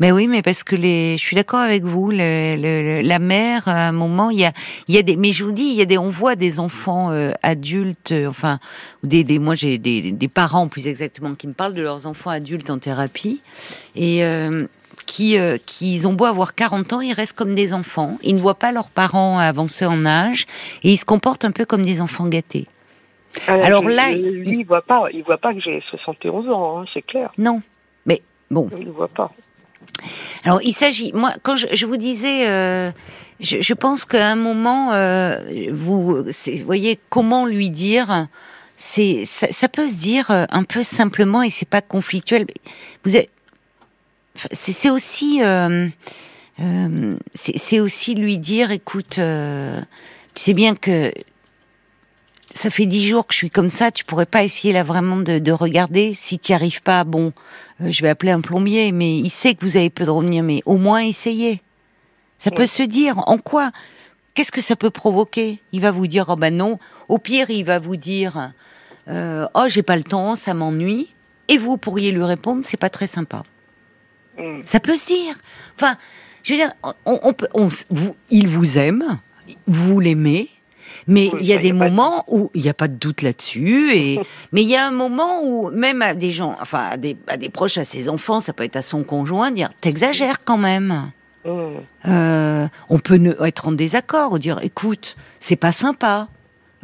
Mais 0.00 0.10
oui, 0.10 0.26
mais 0.26 0.42
parce 0.42 0.64
que 0.64 0.74
les, 0.74 1.16
je 1.16 1.22
suis 1.24 1.36
d'accord 1.36 1.60
avec 1.60 1.84
vous. 1.84 2.10
Le, 2.10 2.56
le- 2.56 2.82
le- 2.82 3.00
la 3.02 3.18
mère, 3.20 3.68
à 3.68 3.86
un 3.88 3.92
moment, 3.92 4.30
il 4.30 4.40
y 4.40 4.44
a, 4.44 4.52
il 4.88 4.94
y 4.96 4.98
a 4.98 5.02
des, 5.02 5.14
mais 5.16 5.30
je 5.30 5.44
vous 5.44 5.52
dis, 5.52 5.62
il 5.62 5.74
y 5.74 5.80
a 5.82 5.84
des, 5.84 5.96
on 5.96 6.10
voit 6.10 6.34
des 6.34 6.58
enfants 6.58 7.12
euh, 7.12 7.30
adultes, 7.44 8.10
euh, 8.10 8.26
enfin, 8.28 8.58
des, 9.04 9.22
des, 9.22 9.38
moi 9.38 9.54
j'ai 9.54 9.78
des, 9.78 10.10
des 10.10 10.28
parents 10.28 10.66
plus 10.66 10.88
exactement 10.88 11.34
qui 11.34 11.46
me 11.46 11.52
parlent 11.52 11.74
de 11.74 11.82
leurs 11.82 12.06
enfants 12.08 12.30
adultes 12.30 12.68
en 12.68 12.78
thérapie 12.78 13.42
et 13.94 14.24
euh, 14.24 14.66
qui, 15.06 15.38
euh, 15.38 15.56
qui 15.64 15.94
ils 15.94 16.06
ont 16.08 16.14
beau 16.14 16.24
avoir 16.24 16.56
40 16.56 16.92
ans, 16.92 17.00
ils 17.00 17.12
restent 17.12 17.36
comme 17.36 17.54
des 17.54 17.72
enfants. 17.74 18.18
Ils 18.24 18.34
ne 18.34 18.40
voient 18.40 18.54
pas 18.58 18.72
leurs 18.72 18.88
parents 18.88 19.38
avancer 19.38 19.86
en 19.86 20.04
âge 20.04 20.46
et 20.82 20.90
ils 20.90 20.96
se 20.96 21.04
comportent 21.04 21.44
un 21.44 21.52
peu 21.52 21.64
comme 21.64 21.82
des 21.84 22.00
enfants 22.00 22.26
gâtés. 22.26 22.66
Alors 23.48 23.82
je- 23.88 23.94
là, 23.94 24.10
je- 24.12 24.16
il- 24.18 24.30
lui, 24.40 24.56
il 24.60 24.66
voit 24.66 24.82
pas, 24.82 25.04
il 25.12 25.22
voit 25.22 25.38
pas 25.38 25.54
que 25.54 25.60
j'ai 25.60 25.80
71 25.90 26.48
ans, 26.50 26.80
hein, 26.80 26.84
c'est 26.92 27.02
clair. 27.02 27.30
Non, 27.38 27.62
bon. 28.54 28.70
Il 28.78 28.90
voit 28.90 29.08
pas. 29.08 29.32
Alors, 30.44 30.60
il 30.62 30.72
s'agit, 30.72 31.12
moi, 31.12 31.32
quand 31.42 31.56
je, 31.56 31.66
je 31.72 31.86
vous 31.86 31.96
disais, 31.96 32.48
euh, 32.48 32.90
je, 33.40 33.60
je 33.60 33.74
pense 33.74 34.04
qu'à 34.04 34.28
un 34.28 34.36
moment, 34.36 34.92
euh, 34.92 35.70
vous, 35.72 36.24
voyez, 36.64 36.98
comment 37.10 37.46
lui 37.46 37.70
dire, 37.70 38.28
c'est, 38.76 39.24
ça, 39.24 39.48
ça 39.50 39.68
peut 39.68 39.88
se 39.88 39.96
dire 39.96 40.30
euh, 40.30 40.46
un 40.50 40.64
peu 40.64 40.82
simplement 40.82 41.42
et 41.42 41.50
c'est 41.50 41.68
pas 41.68 41.82
conflictuel. 41.82 42.46
Vous 43.04 43.16
êtes, 43.16 43.30
c'est, 44.52 44.90
aussi, 44.90 45.42
euh, 45.42 45.88
c'est, 47.34 47.80
aussi 47.80 48.14
lui 48.14 48.38
dire, 48.38 48.70
écoute, 48.70 49.18
tu 49.18 50.42
sais 50.42 50.54
bien 50.54 50.74
que 50.74 51.12
ça 52.54 52.70
fait 52.70 52.86
dix 52.86 53.06
jours 53.06 53.26
que 53.26 53.34
je 53.34 53.38
suis 53.38 53.50
comme 53.50 53.68
ça, 53.68 53.90
tu 53.90 54.04
pourrais 54.04 54.26
pas 54.26 54.44
essayer 54.44 54.72
là 54.72 54.84
vraiment 54.84 55.16
de, 55.16 55.40
de 55.40 55.52
regarder. 55.52 56.14
Si 56.14 56.38
tu 56.38 56.52
n'y 56.52 56.56
arrives 56.56 56.82
pas, 56.82 57.02
bon, 57.02 57.32
euh, 57.80 57.90
je 57.90 58.00
vais 58.02 58.08
appeler 58.08 58.30
un 58.30 58.40
plombier, 58.40 58.92
mais 58.92 59.18
il 59.18 59.30
sait 59.30 59.54
que 59.54 59.64
vous 59.64 59.76
avez 59.76 59.90
peu 59.90 60.04
de 60.04 60.10
revenir, 60.10 60.44
mais 60.44 60.62
au 60.64 60.76
moins 60.76 61.00
essayez. 61.00 61.60
Ça 62.38 62.50
peut 62.50 62.68
se 62.68 62.82
dire. 62.82 63.18
En 63.26 63.38
quoi? 63.38 63.72
Qu'est-ce 64.34 64.52
que 64.52 64.60
ça 64.60 64.76
peut 64.76 64.90
provoquer? 64.90 65.60
Il 65.72 65.80
va 65.80 65.90
vous 65.90 66.06
dire, 66.06 66.26
oh 66.28 66.36
ben 66.36 66.56
non. 66.56 66.78
Au 67.08 67.18
pire, 67.18 67.50
il 67.50 67.64
va 67.64 67.78
vous 67.78 67.96
dire, 67.96 68.52
euh, 69.08 69.46
oh 69.54 69.64
j'ai 69.66 69.82
pas 69.82 69.96
le 69.96 70.02
temps, 70.02 70.36
ça 70.36 70.54
m'ennuie. 70.54 71.14
Et 71.48 71.58
vous 71.58 71.76
pourriez 71.76 72.12
lui 72.12 72.22
répondre, 72.22 72.62
c'est 72.64 72.76
pas 72.76 72.90
très 72.90 73.06
sympa. 73.08 73.42
Mm. 74.38 74.60
Ça 74.64 74.78
peut 74.78 74.96
se 74.96 75.06
dire. 75.06 75.34
Enfin, 75.76 75.96
je 76.44 76.52
veux 76.52 76.58
dire, 76.58 76.72
on, 77.04 77.18
on 77.22 77.32
peut, 77.32 77.48
on 77.54 77.68
vous, 77.90 78.14
il 78.30 78.46
vous 78.48 78.78
aime, 78.78 79.18
vous 79.66 79.98
l'aimez, 79.98 80.48
mais 81.06 81.30
Oui, 81.32 81.38
il 81.40 81.46
y 81.46 81.52
a 81.52 81.56
ça, 81.56 81.62
des 81.62 81.68
y 81.68 81.70
a 81.70 81.74
pas 81.74 81.84
de 81.84 81.90
moments 81.90 82.24
où 82.28 82.50
il 82.54 82.62
n'y 82.62 82.68
a 82.68 82.74
pas 82.74 82.88
de 82.88 82.94
doute 82.94 83.22
là-dessus. 83.22 83.92
Et 83.94 84.20
mais 84.52 84.62
il 84.62 84.68
y 84.68 84.76
a 84.76 84.86
un 84.86 84.90
moment 84.90 85.42
où 85.42 85.70
même 85.70 86.02
à 86.02 86.14
des 86.14 86.30
gens, 86.32 86.56
enfin 86.60 86.88
à 86.92 86.96
des, 86.96 87.16
à 87.26 87.36
des 87.36 87.48
proches, 87.48 87.78
à 87.78 87.84
ses 87.84 88.08
enfants, 88.08 88.40
ça 88.40 88.52
peut 88.52 88.64
être 88.64 88.76
à 88.76 88.82
son 88.82 89.02
conjoint, 89.04 89.50
dire 89.50 89.70
t'exagères 89.80 90.44
quand 90.44 90.58
même. 90.58 91.10
Mm. 91.44 91.50
Euh, 92.06 92.68
on 92.88 92.98
peut 92.98 93.16
ne, 93.16 93.32
être 93.44 93.68
en 93.68 93.72
désaccord 93.72 94.32
ou 94.32 94.38
dire 94.38 94.58
écoute, 94.62 95.16
c'est 95.40 95.56
pas 95.56 95.72
sympa. 95.72 96.28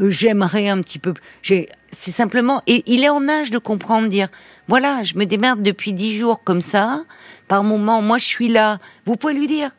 Euh, 0.01 0.11
J'aimerais 0.11 0.69
un 0.69 0.81
petit 0.83 0.99
peu. 0.99 1.15
j'ai- 1.43 1.69
C'est 1.93 2.11
simplement. 2.13 2.63
Et 2.67 2.83
il 2.87 3.03
est 3.03 3.09
en 3.09 3.29
âge 3.29 3.51
de 3.51 3.59
comprendre, 3.59 4.09
dire 4.09 4.29
voilà, 4.69 5.03
je 5.03 5.15
me 5.17 5.25
démerde 5.27 5.63
depuis 5.63 5.93
dix 5.93 6.17
jours 6.17 6.43
comme 6.45 6.61
ça. 6.61 7.03
Par 7.49 7.65
moment, 7.65 8.01
moi 8.01 8.19
je 8.19 8.27
suis 8.27 8.49
là. 8.49 8.79
Vous 9.07 9.17
pouvez 9.17 9.35
lui 9.35 9.49
dire 9.49 9.71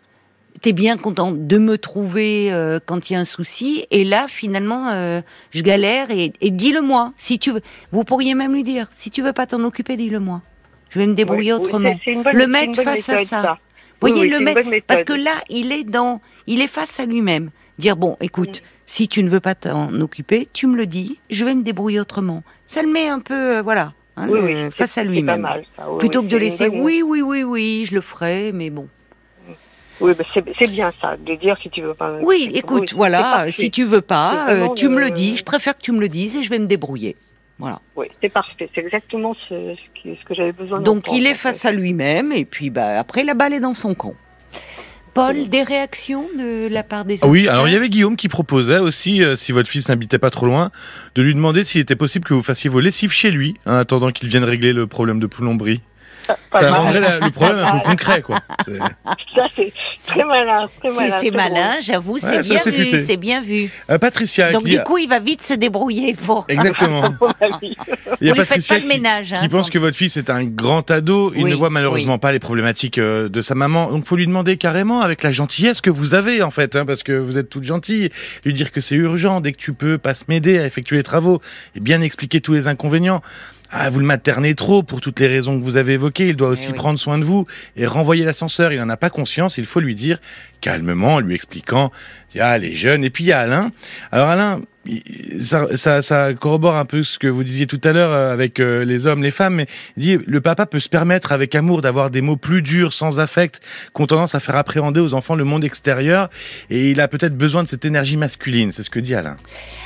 t'es 0.62 0.74
bien 0.74 0.98
content 0.98 1.32
de 1.32 1.58
me 1.58 1.78
trouver 1.78 2.52
euh, 2.54 2.80
quand 2.86 3.10
il 3.10 3.14
y 3.14 3.16
a 3.16 3.20
un 3.20 3.26
souci. 3.26 3.86
Et 3.92 4.04
là, 4.04 4.28
finalement, 4.28 4.90
euh, 4.92 5.22
je 5.52 5.62
galère 5.64 6.12
et, 6.12 6.34
et 6.42 6.52
dis-le-moi 6.52 7.14
si 7.18 7.40
tu 7.40 7.52
veux. 7.52 7.62
Vous 7.92 8.04
pourriez 8.04 8.36
même 8.36 8.54
lui 8.54 8.64
dire 8.64 8.88
si 8.94 9.10
tu 9.12 9.22
veux 9.22 9.34
pas 9.34 9.46
t'en 9.48 9.64
occuper, 9.64 9.96
dis-le-moi. 9.98 10.42
Je 10.90 11.00
vais 11.00 11.08
me 11.08 11.14
débrouiller 11.14 11.54
Oui, 11.54 11.60
oui, 11.60 11.66
autrement. 11.68 11.96
bonne- 12.24 12.34
Le 12.34 12.48
mettre 12.48 12.82
face 12.84 13.10
à 13.10 13.26
ça. 13.26 13.58
Oui, 14.04 14.12
voyez 14.12 14.30
le 14.30 14.40
mettre 14.40 14.62
parce 14.88 15.04
que 15.04 15.14
là 15.14 15.32
il 15.48 15.72
est 15.72 15.84
dans 15.84 16.22
il 16.48 16.60
est 16.62 16.68
face 16.68 17.00
à 17.00 17.06
lui-même 17.06 17.52
dire 17.78 17.96
bon 17.96 18.18
écoute 18.20 18.64
si 18.88 19.08
tu 19.08 19.22
ne 19.22 19.30
veux 19.30 19.40
pas 19.40 19.54
t'en 19.54 19.94
occuper 20.02 20.48
tu 20.54 20.66
me 20.66 20.76
le 20.76 20.88
dis 20.88 21.20
je 21.30 21.46
vais 21.46 21.54
me 21.54 21.62
débrouiller 21.62 22.00
autrement 22.00 22.42
ça 22.66 22.82
le 22.82 22.88
met 22.92 23.08
un 23.08 23.20
peu 23.20 23.58
euh, 23.58 23.62
voilà 23.62 23.94
hein, 24.18 24.26
le- 24.26 24.72
face 24.72 24.98
à 24.98 25.04
lui-même 25.04 25.42
mal, 25.42 25.64
ça. 25.78 25.86
Oui, 25.92 26.00
plutôt 26.00 26.24
que 26.24 26.28
de 26.28 26.38
laisser 26.38 26.68
oui 26.68 27.04
oui 27.06 27.22
oui 27.22 27.44
oui 27.44 27.86
je 27.88 27.94
le 27.94 28.02
ferai 28.02 28.52
mais 28.52 28.72
bon 28.72 28.88
Oui, 30.02 30.14
mais 30.18 30.26
c'est 30.34 30.44
c'est 30.60 30.70
bien 30.70 30.92
ça, 31.02 31.16
de 31.18 31.36
dire 31.36 31.56
si 31.62 31.70
tu 31.70 31.82
veux 31.82 31.94
pas. 31.94 32.18
oui 32.22 32.52
écoute 32.54 32.92
voilà 32.94 33.46
si 33.52 33.70
tu 33.72 33.84
veux 33.86 34.02
pas 34.02 34.50
euh, 34.50 34.68
tu 34.76 34.90
me 34.90 35.00
le 35.00 35.06
le- 35.06 35.12
dis 35.12 35.38
je 35.38 35.44
préfère 35.44 35.78
que 35.78 35.82
tu 35.82 35.92
me 35.92 36.00
le 36.00 36.10
dises 36.10 36.36
et 36.36 36.44
je 36.44 36.50
vais 36.50 36.60
me 36.60 36.66
débrouiller 36.68 37.16
voilà 37.60 37.80
Oui, 37.96 38.08
c'est 38.20 38.30
parfait. 38.30 38.70
C'est 38.74 38.82
exactement 38.82 39.36
ce, 39.48 39.54
ce, 39.76 40.02
qui- 40.02 40.18
ce 40.20 40.26
que 40.26 40.34
j'avais 40.34 40.52
besoin 40.52 40.80
donc 40.82 41.12
il 41.14 41.28
est 41.28 41.36
face 41.36 41.62
fait. 41.62 41.68
à 41.68 41.72
lui-même 41.72 42.32
et 42.32 42.46
puis 42.46 42.70
bah 42.72 43.00
après 43.00 43.24
la 43.24 43.36
balle 43.36 43.54
est 43.54 43.60
dans 43.60 43.76
son 43.76 43.94
camp 43.94 44.16
Paul 45.14 45.50
des 45.50 45.64
réactions 45.64 46.26
de 46.40 46.70
la 46.72 46.84
part 46.84 47.04
des 47.04 47.20
Oui, 47.26 47.50
alors 47.50 47.68
il 47.68 47.74
y 47.74 47.76
avait 47.76 47.90
Guillaume 47.90 48.16
qui 48.16 48.30
proposait 48.30 48.78
aussi, 48.80 49.22
euh, 49.22 49.36
si 49.36 49.52
votre 49.52 49.70
fils 49.70 49.90
n'habitait 49.90 50.20
pas 50.20 50.30
trop 50.30 50.46
loin, 50.46 50.72
de 51.16 51.22
lui 51.22 51.34
demander 51.34 51.66
s'il 51.66 51.82
était 51.82 51.98
possible 51.98 52.24
que 52.24 52.34
vous 52.34 52.42
fassiez 52.42 52.70
vos 52.70 52.80
lessives 52.80 53.12
chez 53.12 53.30
lui, 53.30 53.56
en 53.66 53.74
attendant 53.76 54.12
qu'il 54.12 54.30
vienne 54.30 54.46
régler 54.46 54.72
le 54.72 54.88
problème 54.88 55.20
de 55.20 55.28
plomberie. 55.28 55.82
Ça 56.28 56.62
mal. 56.62 56.74
rendrait 56.74 57.00
la- 57.00 57.20
le 57.20 57.32
problème 57.32 57.60
un 57.60 57.80
peu 57.80 57.90
concret, 57.90 58.22
quoi. 58.22 58.38
C'est- 58.66 58.78
Ça, 59.36 59.48
c'est 59.56 59.74
très 60.06 60.24
malin. 60.24 60.68
Très 60.84 61.20
C'est 61.22 61.32
malin, 61.32 61.72
j'avoue, 61.82 62.18
c'est 62.20 62.28
Ouais, 62.38 62.42
bien 62.42 62.60
vu, 62.66 63.06
c'est 63.06 63.18
bien 63.18 63.42
vu. 63.42 63.70
Euh, 63.90 63.98
Patricia, 63.98 64.52
Donc 64.52 64.64
qui... 64.66 64.72
du 64.72 64.80
coup, 64.84 64.98
il 64.98 65.08
va 65.10 65.20
vite 65.20 65.42
se 65.42 65.54
débrouiller 65.54 66.14
pour. 66.14 66.46
exactement. 66.50 67.04
Il 68.22 68.28
y 68.28 68.30
a 68.30 68.34
Vous 68.34 68.40
Patricia 68.40 68.76
pas 68.76 68.80
de 68.82 68.88
qui- 68.90 68.98
ménage. 69.00 69.28
qui 69.30 69.36
hein, 69.36 69.48
pense 69.50 69.68
quand- 69.68 69.74
que 69.74 69.80
votre 69.80 69.96
fils 69.98 70.18
est 70.18 70.30
un 70.30 70.44
grand 70.44 70.90
ado, 70.92 71.32
il 71.36 71.44
Oui, 71.44 71.52
ne 71.52 71.56
voit 71.56 71.70
malheureusement 71.70 72.20
pas 72.20 72.32
les 72.32 72.40
problématiques 72.40 72.98
euh, 72.98 73.30
de 73.30 73.42
sa 73.42 73.56
maman. 73.56 73.90
Donc 73.92 74.06
faut 74.06 74.16
lui 74.16 74.28
demander 74.28 74.58
carrément 74.58 75.02
avec 75.02 75.24
la 75.24 75.32
gentillesse 75.32 75.82
que 75.82 75.90
vous 75.90 76.14
avez 76.14 76.44
en 76.44 76.52
fait, 76.52 76.76
hein, 76.76 76.86
parce 76.86 77.04
que 77.04 77.14
vous 77.14 77.38
êtes 77.38 77.50
toute 77.50 77.64
gentille, 77.64 78.10
lui 78.46 78.54
dire 78.54 78.72
que 78.72 78.82
c'est 78.82 78.96
urgent 78.96 79.42
dès 79.42 79.54
que 79.54 79.58
tu 79.58 79.74
peux, 79.74 79.98
passe 79.98 80.28
m'aider 80.28 80.60
à 80.60 80.66
effectuer 80.66 80.98
les 80.98 81.04
travaux 81.04 81.42
et 81.76 81.80
bien 81.80 82.02
expliquer 82.02 82.42
tous 82.42 82.54
les 82.54 82.68
inconvénients. 82.68 83.22
Ah, 83.74 83.90
vous 83.90 84.00
le 84.00 84.06
maternez 84.06 84.54
trop 84.54 84.84
pour 84.84 85.00
toutes 85.00 85.20
les 85.22 85.28
raisons 85.28 85.58
que 85.58 85.64
vous 85.64 85.78
avez 85.78 85.94
évoquées. 85.94 86.28
Il 86.30 86.36
doit 86.36 86.50
aussi 86.50 86.68
Eh 86.68 86.72
oui. 86.72 86.76
prendre 86.78 87.00
soin 87.00 87.18
de 87.18 87.24
vous 87.24 87.46
et 87.78 87.86
renvoyer 87.86 88.26
l'ascenseur. 88.26 88.74
Il 88.74 88.80
n'en 88.80 88.90
a 88.90 88.98
pas 88.98 89.10
conscience. 89.10 89.58
Il 89.58 89.66
faut 89.66 89.80
lui 89.80 89.96
dire 89.96 90.20
calmement, 90.60 91.16
en 91.16 91.20
lui 91.22 91.36
expliquant. 91.36 91.92
Ah, 92.40 92.58
les 92.58 92.74
jeunes. 92.76 93.04
Et 93.06 93.10
puis 93.10 93.24
il 93.24 93.28
y 93.28 93.32
a 93.32 93.40
Alain. 93.40 93.72
Alors 94.12 94.28
Alain, 94.28 94.60
il- 94.81 94.81
ça, 95.76 96.02
ça, 96.02 96.34
corrobore 96.34 96.76
un 96.76 96.86
peu 96.86 97.04
ce 97.04 97.20
que 97.20 97.28
vous 97.28 97.44
disiez 97.44 97.68
tout 97.68 97.80
à 97.84 97.92
l'heure 97.92 98.12
euh, 98.12 98.34
avec 98.34 98.60
euh, 98.60 98.84
les 98.84 99.06
hommes, 99.06 99.22
les 99.22 99.32
femmes. 99.32 99.56
Mais 99.56 99.68
le 99.98 100.42
papa 100.42 100.66
peut 100.66 100.80
se 100.80 100.90
permettre 100.90 101.32
avec 101.32 101.54
amour 101.56 101.82
d'avoir 101.82 102.10
des 102.10 102.22
mots 102.22 102.38
plus 102.38 102.62
durs, 102.62 102.94
sans 102.94 103.20
affect, 103.20 103.60
qui 103.96 104.02
ont 104.02 104.08
tendance 104.08 104.36
à 104.36 104.40
faire 104.40 104.56
appréhender 104.56 105.00
aux 105.00 105.14
enfants 105.14 105.36
le 105.36 105.44
monde 105.44 105.64
extérieur. 105.64 106.30
Et 106.70 106.92
il 106.92 107.02
a 107.02 107.08
peut-être 107.08 107.38
besoin 107.38 107.64
de 107.64 107.68
cette 107.68 107.86
énergie 107.86 108.18
masculine. 108.18 108.72
C'est 108.72 108.84
ce 108.84 108.90
que 108.90 109.00
dit 109.00 109.16
Alain. 109.16 109.38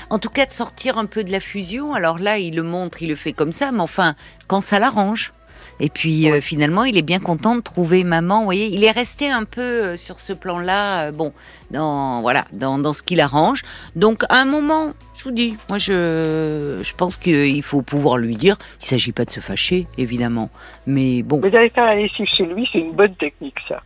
En 0.10 0.20
tout 0.20 0.30
cas, 0.30 0.46
de 0.46 0.52
sortir 0.52 0.98
un 0.98 1.06
peu 1.06 1.24
de 1.24 1.32
la 1.32 1.40
fusion. 1.40 1.94
Alors 1.94 2.20
là, 2.20 2.38
il 2.38 2.56
le 2.56 2.64
montre, 2.64 3.02
il 3.02 3.10
le 3.10 3.16
fait 3.16 3.34
comme 3.34 3.52
ça, 3.52 3.72
mais 3.72 3.82
enfin, 3.82 4.16
quand 4.48 4.62
ça 4.62 4.80
l'arrange. 4.80 5.34
Et 5.80 5.90
puis 5.90 6.32
euh, 6.32 6.40
finalement, 6.40 6.86
il 6.86 6.98
est 6.98 7.02
bien 7.02 7.20
content 7.20 7.56
de 7.56 7.62
trouver 7.62 8.04
maman. 8.04 8.40
Vous 8.40 8.46
voyez, 8.46 8.68
il 8.68 8.84
est 8.84 8.92
resté 8.92 9.30
un 9.30 9.44
peu 9.44 9.62
euh, 9.62 9.98
sur 9.98 10.20
ce 10.20 10.32
plan-là, 10.32 11.08
euh, 11.08 11.12
bon, 11.12 11.34
dans 11.72 12.22
voilà, 12.22 12.46
dans, 12.54 12.78
dans 12.78 12.94
ce 12.94 13.04
qu'il 13.04 13.20
arrange. 13.20 13.64
Donc 13.96 14.24
à 14.30 14.38
un 14.42 14.46
moment, 14.46 14.94
je 15.18 15.24
vous 15.26 15.32
dis, 15.32 15.58
moi 15.68 15.78
je 15.78 16.80
je 16.82 16.94
pense 16.96 17.18
qu'il 17.18 17.62
faut 17.64 17.82
pouvoir 17.82 18.18
lui 18.18 18.36
dire. 18.36 18.58
Il 18.82 18.86
s'agit 18.86 19.12
pas 19.12 19.26
de 19.26 19.32
se 19.32 19.42
fâcher, 19.42 19.88
évidemment, 19.98 20.50
mais 20.88 21.24
bon, 21.24 21.42
Mais 21.44 21.52
d'aller 21.52 21.70
faire 21.70 21.86
la 21.86 21.96
lessive 21.96 22.28
chez 22.28 22.46
lui, 22.46 22.68
c'est 22.72 22.80
une 22.80 22.94
bonne 22.94 23.16
technique, 23.16 23.58
ça. 23.68 23.82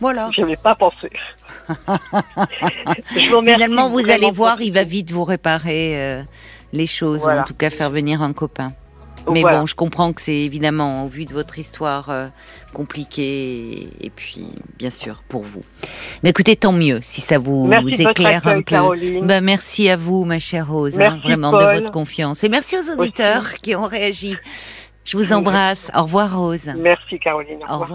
voilà. 0.00 0.28
Je 0.34 0.42
n'avais 0.42 0.56
pas 0.56 0.74
pensé. 0.74 1.10
Je 3.16 3.30
vous 3.34 3.40
Finalement, 3.40 3.88
vous 3.88 4.10
allez 4.10 4.30
voir, 4.30 4.60
il 4.60 4.72
va 4.72 4.84
vite 4.84 5.10
vous 5.12 5.24
réparer 5.24 5.94
euh, 5.96 6.22
les 6.72 6.86
choses, 6.86 7.24
ou 7.24 7.30
en 7.30 7.44
tout 7.44 7.54
cas 7.54 7.70
faire 7.70 7.88
venir 7.88 8.20
un 8.20 8.32
copain. 8.34 8.72
Mais 9.30 9.42
Voilà. 9.42 9.60
bon, 9.60 9.66
je 9.66 9.74
comprends 9.74 10.12
que 10.12 10.20
c'est 10.20 10.34
évidemment, 10.34 11.04
au 11.04 11.08
vu 11.08 11.24
de 11.24 11.32
votre 11.32 11.58
histoire, 11.58 12.10
euh, 12.10 12.26
compliqué, 12.72 13.88
et 14.00 14.10
puis, 14.10 14.46
bien 14.78 14.90
sûr, 14.90 15.22
pour 15.28 15.42
vous. 15.42 15.62
Mais 16.22 16.30
écoutez, 16.30 16.56
tant 16.56 16.72
mieux, 16.72 17.00
si 17.02 17.20
ça 17.20 17.38
vous, 17.38 17.70
éclaire 17.98 18.46
un 18.46 18.62
peu. 18.62 18.76
Ben, 19.22 19.42
merci 19.44 19.88
à 19.88 19.96
vous, 19.96 20.24
ma 20.24 20.38
chère 20.38 20.68
Rose, 20.68 20.98
hein, 21.00 21.18
vraiment 21.22 21.52
de 21.52 21.78
votre 21.78 21.90
confiance. 21.90 22.42
Et 22.44 22.48
merci 22.48 22.76
aux 22.76 22.98
auditeurs 22.98 23.54
qui 23.54 23.74
ont 23.74 23.86
réagi. 23.86 24.36
Je 25.04 25.16
vous 25.16 25.32
embrasse. 25.32 25.90
Au 25.96 26.02
revoir, 26.02 26.38
Rose. 26.38 26.70
Merci, 26.76 27.18
Caroline. 27.18 27.58
Au 27.68 27.78
revoir. 27.78 27.88